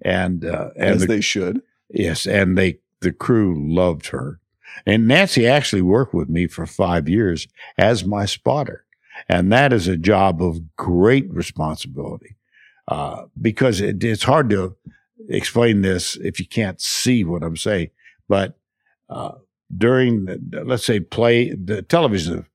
[0.03, 1.61] And, uh, and as the, they should.
[1.89, 2.25] yes.
[2.25, 4.38] And they, the crew loved her.
[4.85, 7.47] And Nancy actually worked with me for five years
[7.77, 8.85] as my spotter.
[9.27, 12.37] And that is a job of great responsibility
[12.87, 14.75] uh, because it, it's hard to
[15.27, 17.89] explain this if you can't see what I'm saying.
[18.27, 18.57] But
[19.09, 19.33] uh,
[19.75, 22.45] during, the, let's say, play, the television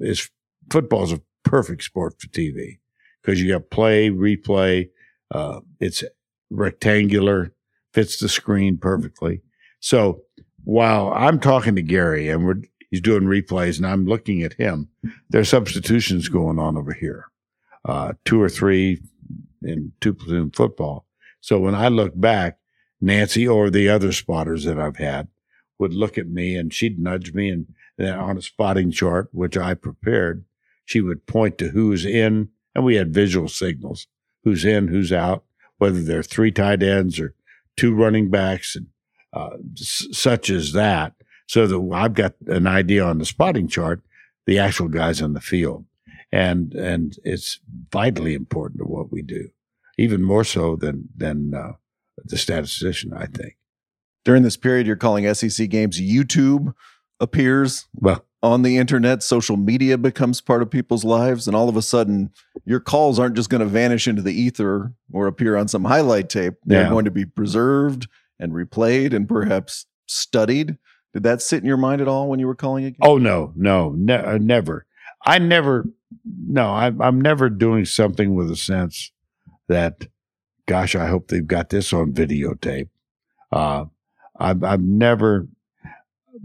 [0.00, 0.30] is
[0.70, 2.78] football is a perfect sport for TV
[3.22, 4.90] because you got play, replay.
[5.30, 6.04] Uh, it's
[6.50, 7.52] rectangular,
[7.92, 9.42] fits the screen perfectly.
[9.80, 10.22] So
[10.64, 14.88] while I'm talking to Gary and we're he's doing replays and I'm looking at him,
[15.28, 17.26] there's substitutions going on over here,
[17.84, 19.00] uh, two or three
[19.62, 21.06] in two platoon football.
[21.40, 22.58] So when I look back,
[23.00, 25.28] Nancy or the other spotters that I've had
[25.78, 29.56] would look at me and she'd nudge me and then on a spotting chart, which
[29.56, 30.44] I prepared,
[30.84, 34.06] she would point to who's in and we had visual signals,
[34.44, 35.44] who's in, who's out,
[35.78, 37.34] whether they're three tight ends or
[37.76, 38.88] two running backs and
[39.32, 41.14] uh, s- such as that.
[41.46, 44.02] So that I've got an idea on the spotting chart,
[44.46, 45.84] the actual guys on the field.
[46.32, 47.58] And, and it's
[47.90, 49.48] vitally important to what we do,
[49.98, 51.72] even more so than, than, uh,
[52.24, 53.56] the statistician, I think.
[54.24, 56.00] During this period, you're calling SEC games.
[56.00, 56.72] YouTube
[57.18, 59.22] appears Well, on the internet.
[59.22, 61.46] Social media becomes part of people's lives.
[61.48, 62.30] And all of a sudden,
[62.64, 66.28] your calls aren't just going to vanish into the ether or appear on some highlight
[66.28, 66.54] tape.
[66.64, 66.90] They're Yeah.
[66.90, 68.06] going to be preserved
[68.40, 70.78] and replayed and perhaps studied.
[71.12, 73.00] Did that sit in your mind at all when you were calling a game?
[73.02, 74.86] Oh no, no, ne- uh, never.
[75.24, 75.86] I never.
[76.24, 79.12] No, I'm, I'm never doing something with a sense
[79.68, 80.08] that,
[80.66, 82.88] gosh, I hope they've got this on videotape.
[83.52, 83.84] Uh,
[84.38, 85.46] I've, I've never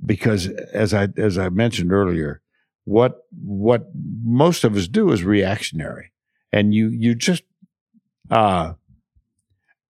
[0.06, 2.42] because as I as I mentioned earlier,
[2.84, 3.88] what what
[4.24, 6.12] most of us do is reactionary,
[6.52, 7.44] and you you just
[8.30, 8.74] uh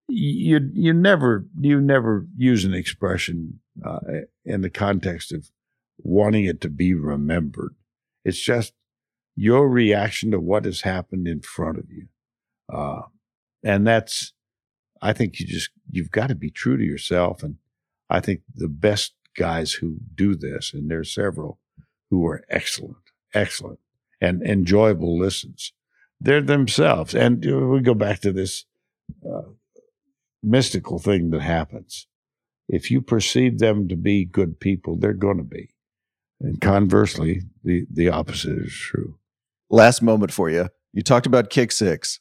[0.08, 4.00] you you never you never use an expression uh,
[4.44, 5.50] in the context of
[5.98, 7.76] wanting it to be remembered.
[8.24, 8.74] It's just
[9.36, 12.08] your reaction to what has happened in front of you,
[12.72, 13.04] uh,
[13.64, 14.34] and that's
[15.02, 17.58] I think you just you've got to be true to yourself, and
[18.10, 21.60] I think the best guys who do this, and there's several
[22.10, 22.98] who are excellent,
[23.34, 23.80] excellent,
[24.22, 25.74] and enjoyable listens.
[26.22, 28.66] They're themselves, and we go back to this
[29.28, 29.42] uh,
[30.46, 32.08] mystical thing that happens.
[32.68, 35.70] If you perceive them to be good people, they're going to be,
[36.40, 39.18] and conversely, the the opposite is true.
[39.70, 40.70] Last moment for you.
[40.94, 42.20] You talked about kick six.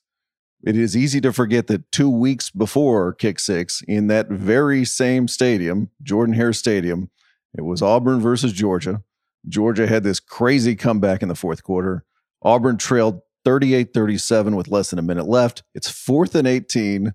[0.66, 5.28] It is easy to forget that two weeks before kick six, in that very same
[5.28, 7.10] stadium, Jordan Hare Stadium,
[7.56, 9.02] it was Auburn versus Georgia.
[9.48, 12.04] Georgia had this crazy comeback in the fourth quarter.
[12.42, 15.62] Auburn trailed 38 37 with less than a minute left.
[15.74, 17.12] It's fourth and 18.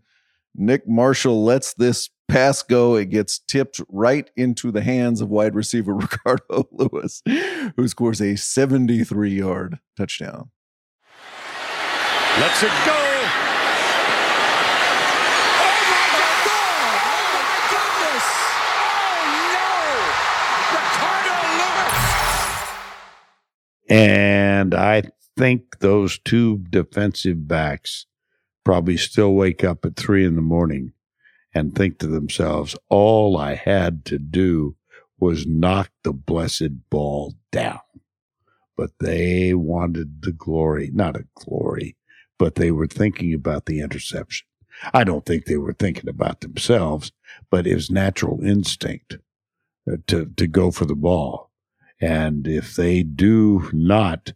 [0.56, 2.96] Nick Marshall lets this pass go.
[2.96, 7.22] It gets tipped right into the hands of wide receiver Ricardo Louis,
[7.76, 10.52] who scores a 73 yard touchdown.
[12.40, 12.96] Let's it go.
[15.62, 15.76] Oh,
[16.46, 16.64] oh,
[17.06, 17.36] oh,
[20.72, 21.36] Ricardo
[23.90, 24.00] Louis.
[24.00, 25.04] And I
[25.36, 28.06] think those two defensive backs
[28.70, 30.94] probably still wake up at three in the morning
[31.56, 34.76] and think to themselves, all I had to do
[35.20, 37.80] was knock the blessed ball down.
[38.78, 41.98] But they wanted the glory, not a glory,
[42.38, 44.46] but they were thinking about the interception.
[44.94, 47.12] I don't think they were thinking about themselves,
[47.50, 49.18] but it was natural instinct
[49.92, 51.50] uh, to, to go for the ball.
[52.00, 54.34] And if they do not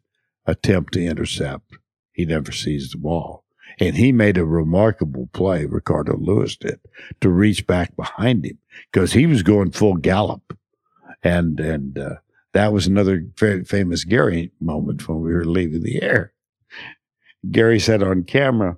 [0.47, 1.77] attempt to intercept,
[2.13, 3.42] he never sees the ball.
[3.79, 6.79] And he made a remarkable play, Ricardo Louis did,
[7.21, 8.59] to reach back behind him
[8.91, 10.57] because he was going full gallop.
[11.23, 12.15] And, and, uh,
[12.53, 16.33] that was another very famous Gary moment when we were leaving the air.
[17.49, 18.77] Gary said on camera,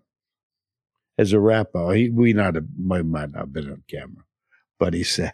[1.18, 4.24] as a rapper, he, we not have, might not have been on camera,
[4.80, 5.34] but he said,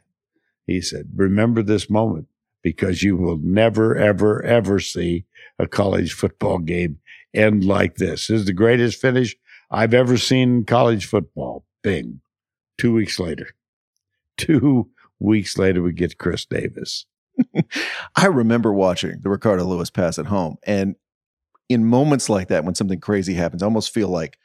[0.67, 2.27] he said, remember this moment
[2.61, 5.25] because you will never, ever, ever see
[5.57, 6.99] a college football game
[7.33, 8.27] end like this.
[8.27, 9.35] This is the greatest finish
[9.71, 11.65] I've ever seen college football.
[11.81, 12.21] Bing.
[12.77, 13.51] Two weeks later.
[14.37, 17.05] Two weeks later, we get Chris Davis.
[18.15, 20.57] I remember watching the Ricardo Louis pass at home.
[20.63, 20.95] And
[21.69, 24.37] in moments like that, when something crazy happens, I almost feel like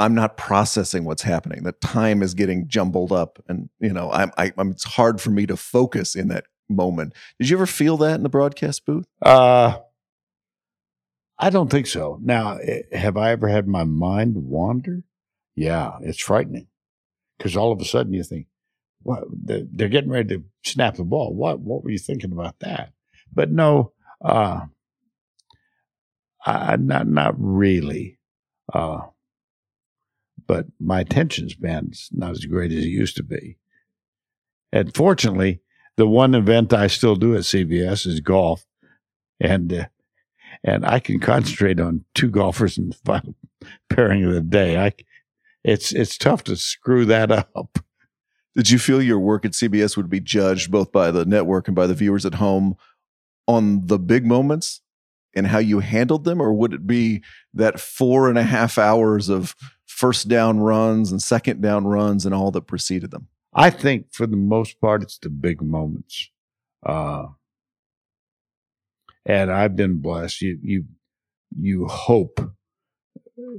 [0.00, 1.62] I'm not processing what's happening.
[1.62, 5.30] That time is getting jumbled up, and you know, I'm, I, am it's hard for
[5.30, 7.14] me to focus in that moment.
[7.38, 9.06] Did you ever feel that in the broadcast booth?
[9.20, 9.76] Uh,
[11.42, 12.18] I don't think so.
[12.22, 15.02] Now, eh, have I ever had my mind wander?
[15.56, 16.68] Yeah, it's frightening
[17.38, 18.46] because all of a sudden you think,
[19.02, 19.24] "What?
[19.32, 21.34] They're getting ready to snap the ball.
[21.34, 21.60] What?
[21.60, 22.92] What were you thinking about that?"
[23.32, 24.66] But no, uh,
[26.44, 28.18] I, not not really.
[28.72, 29.06] Uh,
[30.46, 33.56] but my attention span's not as great as it used to be.
[34.72, 35.62] And fortunately,
[35.96, 38.66] the one event I still do at CBS is golf,
[39.40, 39.86] and uh,
[40.64, 43.34] and I can concentrate on two golfers in the final
[43.88, 44.78] pairing of the day.
[44.78, 44.92] I
[45.64, 47.78] it's it's tough to screw that up.
[48.56, 51.74] Did you feel your work at CBS would be judged both by the network and
[51.74, 52.76] by the viewers at home
[53.46, 54.80] on the big moments
[55.34, 57.22] and how you handled them, or would it be
[57.54, 59.54] that four and a half hours of
[59.86, 63.28] first down runs and second down runs and all that preceded them?
[63.54, 66.30] I think for the most part, it's the big moments.
[66.84, 67.26] Uh,
[69.26, 70.42] and I've been blessed.
[70.42, 70.84] You, you,
[71.58, 72.40] you hope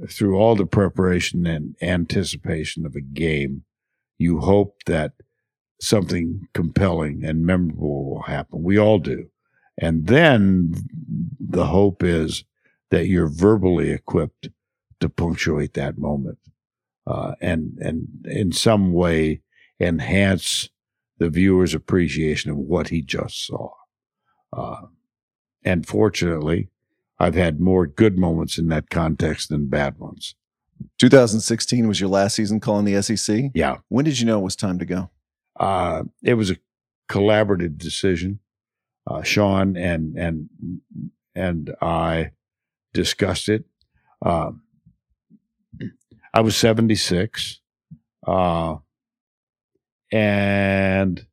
[0.08, 3.64] through all the preparation and anticipation of a game,
[4.18, 5.12] you hope that
[5.80, 8.62] something compelling and memorable will happen.
[8.62, 9.28] We all do.
[9.78, 10.74] And then
[11.40, 12.44] the hope is
[12.90, 14.48] that you're verbally equipped
[15.00, 16.38] to punctuate that moment
[17.06, 19.40] uh, and, and in some way
[19.80, 20.68] enhance
[21.18, 23.70] the viewer's appreciation of what he just saw.
[24.52, 24.82] Uh,
[25.64, 26.68] and fortunately,
[27.18, 30.34] I've had more good moments in that context than bad ones.
[30.98, 33.50] 2016 was your last season calling the SEC?
[33.54, 33.78] Yeah.
[33.88, 35.10] When did you know it was time to go?
[35.58, 36.56] Uh, it was a
[37.08, 38.40] collaborative decision.
[39.06, 40.48] Uh, Sean and and
[41.34, 42.32] and I
[42.92, 43.64] discussed it.
[44.24, 44.52] Uh,
[46.34, 47.60] I was 76.
[48.26, 48.76] Uh,
[50.12, 51.26] and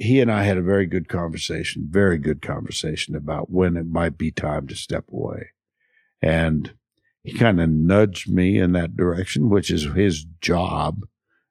[0.00, 4.16] he and I had a very good conversation, very good conversation about when it might
[4.16, 5.50] be time to step away.
[6.22, 6.72] And
[7.22, 11.04] he kind of nudged me in that direction, which is his job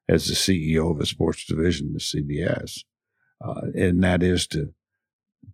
[0.08, 2.80] as the CEO of a sports division of CBS.
[3.42, 4.74] Uh, and that is to,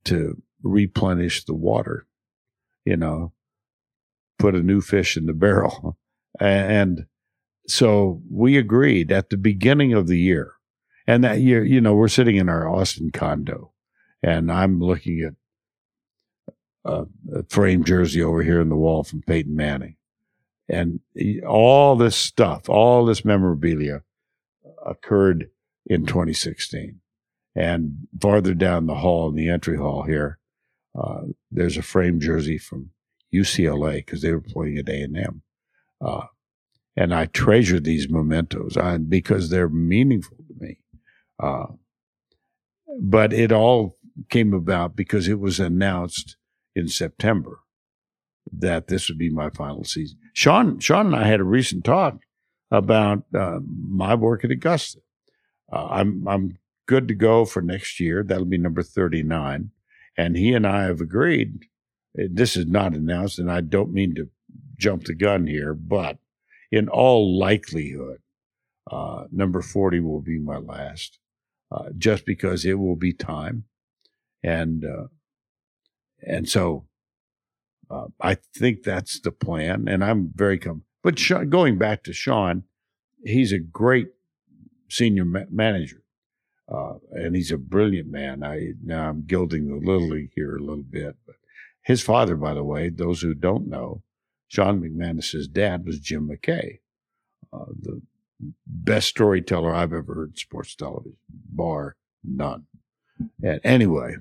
[0.06, 2.06] to replenish the water,
[2.86, 3.34] you know,
[4.38, 5.98] put a new fish in the barrel.
[6.38, 7.06] And
[7.66, 10.55] so we agreed at the beginning of the year.
[11.06, 13.72] And that year, you know, we're sitting in our Austin condo
[14.22, 15.34] and I'm looking at
[16.84, 19.96] a, a framed jersey over here in the wall from Peyton Manning.
[20.68, 21.00] And
[21.46, 24.02] all this stuff, all this memorabilia
[24.84, 25.50] occurred
[25.86, 27.00] in 2016.
[27.54, 30.38] And farther down the hall in the entry hall here,
[30.98, 32.90] uh, there's a framed jersey from
[33.32, 35.42] UCLA because they were playing at A&M.
[36.00, 36.26] Uh,
[36.96, 40.78] and I treasure these mementos I, because they're meaningful to me.
[41.40, 41.66] Uh,
[43.00, 43.98] but it all
[44.30, 46.36] came about because it was announced
[46.74, 47.60] in September
[48.52, 50.18] that this would be my final season.
[50.32, 52.18] Sean, Sean and I had a recent talk
[52.70, 55.00] about uh, my work at Augusta.
[55.72, 58.22] Uh, I'm I'm good to go for next year.
[58.22, 59.70] That'll be number 39,
[60.16, 61.66] and he and I have agreed.
[62.14, 64.28] This is not announced, and I don't mean to
[64.78, 66.18] jump the gun here, but
[66.70, 68.18] in all likelihood,
[68.90, 71.18] uh, number 40 will be my last,
[71.70, 73.64] uh, just because it will be time,
[74.42, 75.06] and uh,
[76.26, 76.86] and so
[77.90, 82.12] uh, I think that's the plan, and I'm very com- But Sean, going back to
[82.12, 82.64] Sean,
[83.24, 84.08] he's a great
[84.88, 86.02] senior ma- manager,
[86.68, 88.42] uh, and he's a brilliant man.
[88.42, 91.36] I now I'm gilding the league here a little bit, but
[91.82, 94.02] his father, by the way, those who don't know,
[94.48, 96.80] Sean McManus's dad was Jim McKay,
[97.52, 98.02] uh, the
[98.66, 102.66] best storyteller I've ever heard sports television, bar none.
[103.42, 104.16] And anyway,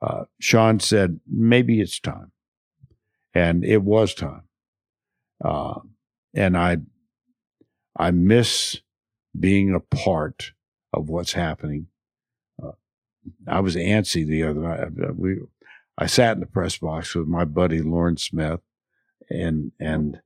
[0.00, 2.32] uh, Sean said maybe it's time
[3.34, 4.42] and it was time.
[5.44, 5.80] Uh,
[6.34, 6.78] and I,
[7.96, 8.80] I miss
[9.38, 10.52] being a part
[10.92, 11.88] of what's happening.
[12.62, 12.72] Uh,
[13.46, 15.16] I was antsy the other night.
[15.16, 15.36] We,
[15.96, 18.60] I sat in the press box with my buddy Loran Smith,
[19.28, 20.20] and and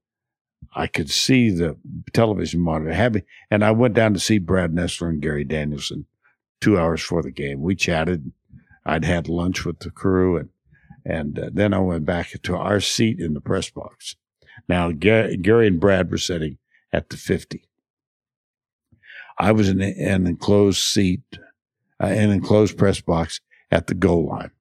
[0.75, 1.77] I could see the
[2.12, 3.20] television monitor
[3.51, 6.07] and I went down to see Brad Nessler and Gary Danielson
[6.61, 7.61] two hours before the game.
[7.61, 8.33] We chatted.
[8.87, 10.49] I'd had lunch with the crew, and
[11.05, 14.16] and uh, then I went back to our seat in the press box.
[14.68, 16.59] Now, Gary, Gary and Brad were sitting
[16.93, 17.64] at the 50.
[19.39, 21.23] I was in an enclosed seat,
[22.01, 24.53] uh, an enclosed press box at the goal line.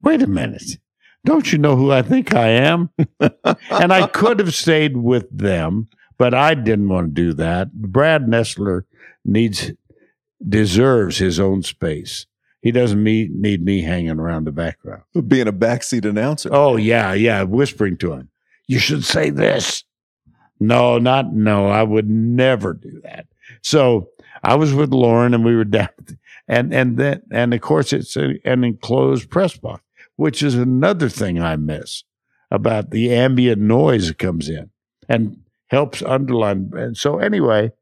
[0.00, 0.78] Wait a minute.
[1.24, 2.90] Don't you know who I think I am?
[3.20, 7.72] and I could have stayed with them, but I didn't want to do that.
[7.72, 8.82] Brad Nessler
[9.24, 9.72] needs,
[10.46, 12.26] deserves his own space.
[12.60, 15.02] He doesn't need, need me hanging around the background.
[15.26, 16.50] Being a backseat announcer.
[16.52, 17.42] Oh, yeah, yeah.
[17.42, 18.30] Whispering to him,
[18.66, 19.84] you should say this.
[20.60, 21.68] No, not no.
[21.68, 23.26] I would never do that.
[23.60, 24.08] So
[24.42, 25.88] I was with Loran and we were down
[26.48, 29.82] and, and then, and of course it's a, an enclosed press box,
[30.16, 32.04] which is another thing I miss
[32.50, 34.70] about the ambient noise that comes in
[35.08, 35.38] and
[35.68, 36.70] helps underline.
[36.74, 37.72] And so anyway,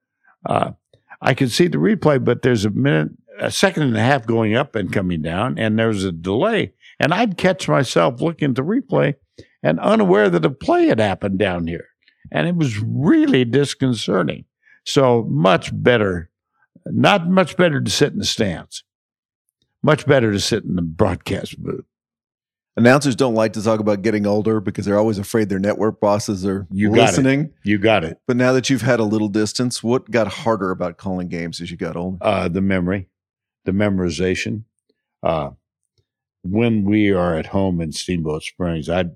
[0.46, 0.72] uh,
[1.20, 4.54] I could see the replay, but there's a minute a second and a half going
[4.54, 6.72] up and coming down, and there's a delay.
[7.00, 9.14] And I'd catch myself looking at the replay
[9.62, 11.86] and unaware that a play had happened down here.
[12.30, 14.44] And it was really disconcerting.
[14.84, 16.30] So much better,
[16.86, 18.84] not much better to sit in the stands,
[19.82, 21.84] much better to sit in the broadcast booth.
[22.76, 26.46] Announcers don't like to talk about getting older because they're always afraid their network bosses
[26.46, 27.40] are You listening.
[27.40, 27.52] it.
[27.64, 28.18] You got it.
[28.26, 31.70] But now that you've had a little distance, what got harder about calling games as
[31.70, 32.16] you got older?
[32.22, 33.08] Uh, the memory,
[33.66, 34.64] the memorization.
[35.22, 35.50] Uh,
[36.42, 39.10] when we are at home in Steamboat Springs, I'd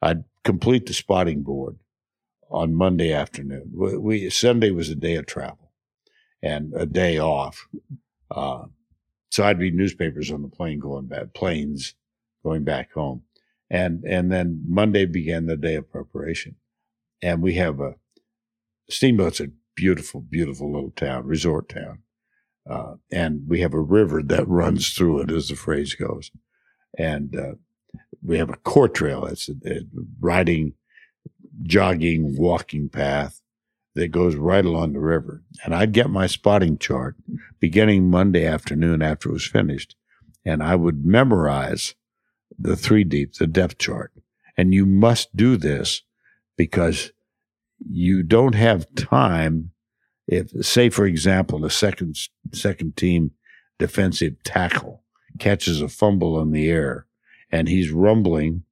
[0.00, 1.76] I'd complete the spotting board
[2.50, 3.72] on Monday afternoon.
[3.74, 5.72] We, we Sunday was a day of travel
[6.40, 7.66] and a day off.
[8.30, 8.66] Uh,
[9.30, 11.94] so I'd read newspapers on the plane going back, planes
[12.46, 13.22] going back home,
[13.68, 16.54] and and then Monday began the day of preparation,
[17.20, 17.94] and we have a
[18.88, 21.98] Steamboat's a beautiful, beautiful little town, resort town,
[22.70, 26.30] uh, and we have a river that runs through it, as the phrase goes,
[26.96, 27.54] and uh,
[28.22, 29.26] we have a core trail.
[29.26, 29.80] It's a, a
[30.20, 30.74] riding,
[31.64, 33.42] jogging, walking path
[33.96, 35.42] that goes right along the river.
[35.64, 37.16] And I'd get my spotting chart
[37.58, 39.96] beginning Monday afternoon after it was finished,
[40.44, 41.96] and I would memorize
[42.58, 44.12] the three deep, the depth chart.
[44.56, 46.02] And you must do this
[46.56, 47.12] because
[47.78, 49.70] you don't have time
[50.26, 52.16] if say for example the second
[52.52, 53.32] second team
[53.78, 55.02] defensive tackle
[55.38, 57.06] catches a fumble in the air
[57.50, 58.64] and he's rumbling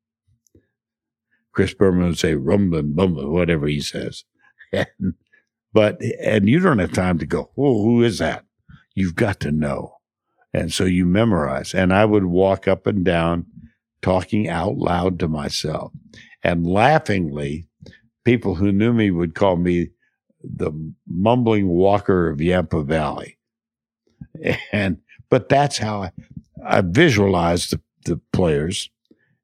[1.52, 4.24] chris berman would say rumbling bumbling whatever he says.
[4.72, 5.14] And,
[5.72, 8.44] but and you don't have time to go oh who is that?
[8.94, 9.98] You've got to know.
[10.52, 11.74] And so you memorize.
[11.74, 13.46] And i would walk up and down
[14.04, 15.90] talking out loud to myself
[16.42, 17.66] and laughingly
[18.22, 19.88] people who knew me would call me
[20.42, 20.70] the
[21.08, 23.38] mumbling walker of Yampa Valley.
[24.72, 24.98] And
[25.30, 26.12] but that's how I,
[26.66, 28.90] I visualized the, the players.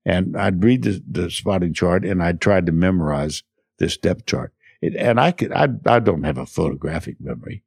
[0.04, 3.42] And I'd read the, the spotting chart and I tried to memorize
[3.78, 4.52] this depth chart.
[4.82, 7.62] It, and I could I I don't have a photographic memory,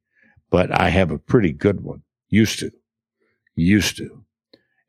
[0.48, 2.02] but I have a pretty good one.
[2.28, 2.70] Used to.
[3.56, 4.23] Used to.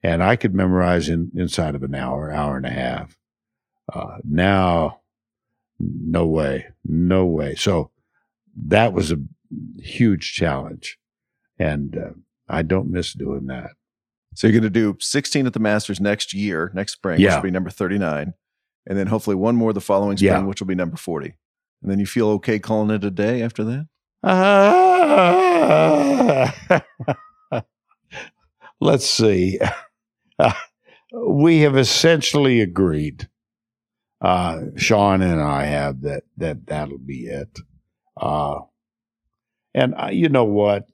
[0.05, 3.17] And I could memorize in inside of an hour, hour and a half.
[3.91, 4.99] Uh, now
[5.79, 6.67] no way.
[6.85, 7.55] No way.
[7.55, 7.89] So
[8.67, 9.17] that was a
[9.79, 10.99] huge challenge.
[11.57, 12.09] And uh,
[12.47, 13.71] I don't miss doing that.
[14.35, 17.29] So you're going to do 16 at the Masters next year, next spring, Yeah.
[17.29, 18.33] which will be number 39.
[18.87, 20.43] And then hopefully one more the following spring, Yeah.
[20.43, 21.33] which will be number 40.
[21.81, 23.87] And then you feel okay calling it a day after that?
[24.23, 26.53] Ah.
[28.79, 29.59] let's see.
[31.13, 33.29] we have essentially agreed.
[34.21, 37.59] Uh, Sean and I have that that that'll be it.
[38.19, 38.61] Uh,
[39.73, 40.88] and uh, you know what?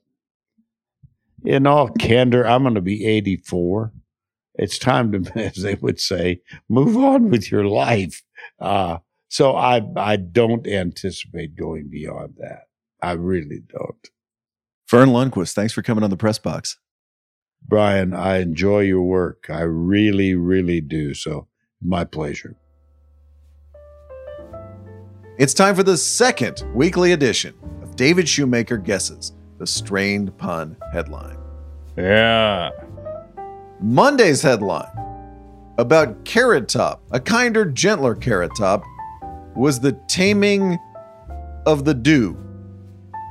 [1.44, 3.92] In all candor, I'm going to be 84.
[4.54, 8.22] It's time to, as they would say, move on with your life.
[8.60, 12.64] Uh, so I I don't anticipate going beyond that.
[13.00, 14.10] I really don't.
[14.90, 16.78] Verne Lundquist, thanks for coming on the press box.
[17.68, 19.46] Bryan, I enjoy your work.
[19.48, 21.14] I really, really do.
[21.14, 21.48] So,
[21.80, 22.56] my pleasure.
[25.38, 31.38] It's time for the second weekly edition of David Shoemaker Guesses, the strained pun headline.
[31.96, 32.70] Yeah.
[33.80, 34.86] Monday's headline
[35.78, 38.84] about Carrot Top, a kinder, gentler Carrot Top,
[39.56, 40.78] was the taming
[41.66, 42.36] of the dew.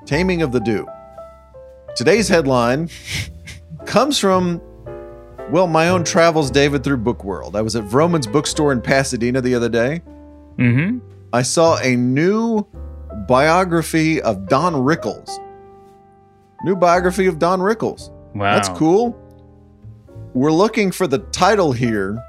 [0.06, 0.88] Taming of the dew.
[1.96, 2.90] Today's headline
[3.86, 4.62] comes from,
[5.50, 7.56] well, my own travels, David, through Book World.
[7.56, 10.02] I was at Vroman's bookstore in Pasadena the other day.
[10.58, 11.00] Mm-hmm.
[11.34, 12.66] I saw a new
[13.28, 15.30] biography of Don Rickles.
[16.64, 18.12] New biography of Don Rickles.
[18.36, 18.54] Wow.
[18.54, 19.18] That's cool.
[20.34, 22.22] We're looking for the title here.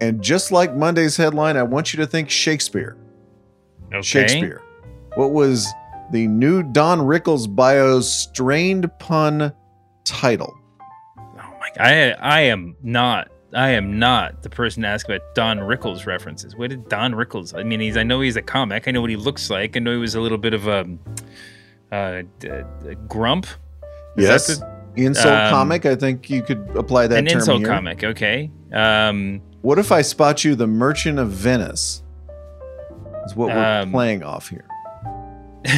[0.00, 2.96] And just like Monday's headline, I want you to think Shakespeare.
[3.92, 4.02] Okay.
[4.02, 4.62] Shakespeare.
[5.14, 5.66] What was
[6.10, 9.52] the new Don Rickles bio's strained pun
[10.04, 10.56] title?
[11.18, 11.22] Oh
[11.60, 11.70] my!
[11.78, 13.28] I I am not.
[13.52, 16.56] I am not the person to ask about Don Rickles references.
[16.56, 17.56] What did Don Rickles?
[17.56, 17.96] I mean, he's.
[17.96, 18.88] I know he's a comic.
[18.88, 19.76] I know what he looks like.
[19.76, 20.86] I know he was a little bit of a,
[21.92, 22.48] uh, d-
[22.82, 23.46] d- grump.
[24.16, 24.46] Is yes.
[24.58, 25.86] that insult um, comic.
[25.86, 27.68] I think you could apply that an insult here.
[27.68, 28.02] comic?
[28.02, 28.50] Okay.
[28.72, 32.02] Um, What if I spot you the Merchant of Venice?
[33.24, 34.66] Is what we're Um, playing off here.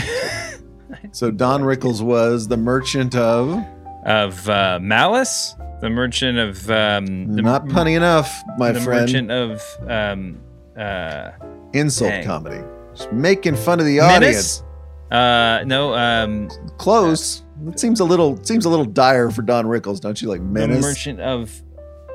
[1.13, 3.65] So Don Rickles was the merchant of
[4.07, 9.01] of uh, Malice, the merchant of um, the, not punny enough, my the friend.
[9.03, 10.41] merchant of um,
[10.79, 11.33] uh,
[11.75, 12.25] insult dang.
[12.25, 12.63] comedy.
[12.95, 14.63] Just making fun of the Menace?
[14.63, 14.63] audience.
[15.11, 16.49] Uh, no, um,
[16.79, 17.43] Close.
[17.69, 20.29] It seems a little seems a little dire for Don Rickles, don't you?
[20.29, 20.63] Like menace?
[20.63, 20.85] the menace.
[20.85, 21.63] merchant of.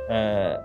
[0.09, 0.57] Uh,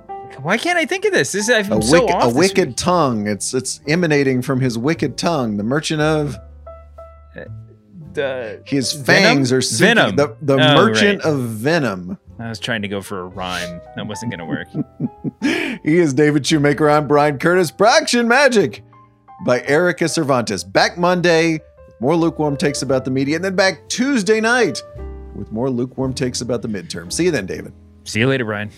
[0.42, 1.32] why can't I think of this?
[1.32, 2.76] This is I'm a so wicked, off a this wicked week.
[2.76, 3.26] tongue.
[3.26, 5.56] It's it's emanating from his wicked tongue.
[5.56, 6.36] The merchant of
[8.16, 9.22] The- his Venom?
[9.22, 10.16] fangs are seeking, Venom.
[10.16, 11.32] The, the Oh, merchant right.
[11.32, 12.18] of venom.
[12.38, 13.80] I was trying to go for a rhyme.
[13.96, 14.68] That wasn't going to work.
[15.84, 16.90] He is David Shoemaker.
[16.90, 17.70] I'm Bryan Curtis.
[17.70, 18.82] Production Magic
[19.44, 20.64] by Erika Cervantes.
[20.64, 21.52] Back Monday
[21.86, 24.82] with more lukewarm takes about the media, and then back Tuesday night
[25.36, 27.12] with more lukewarm takes about the midterm.
[27.12, 27.72] See you then, David.
[28.04, 28.70] See you later, Bryan.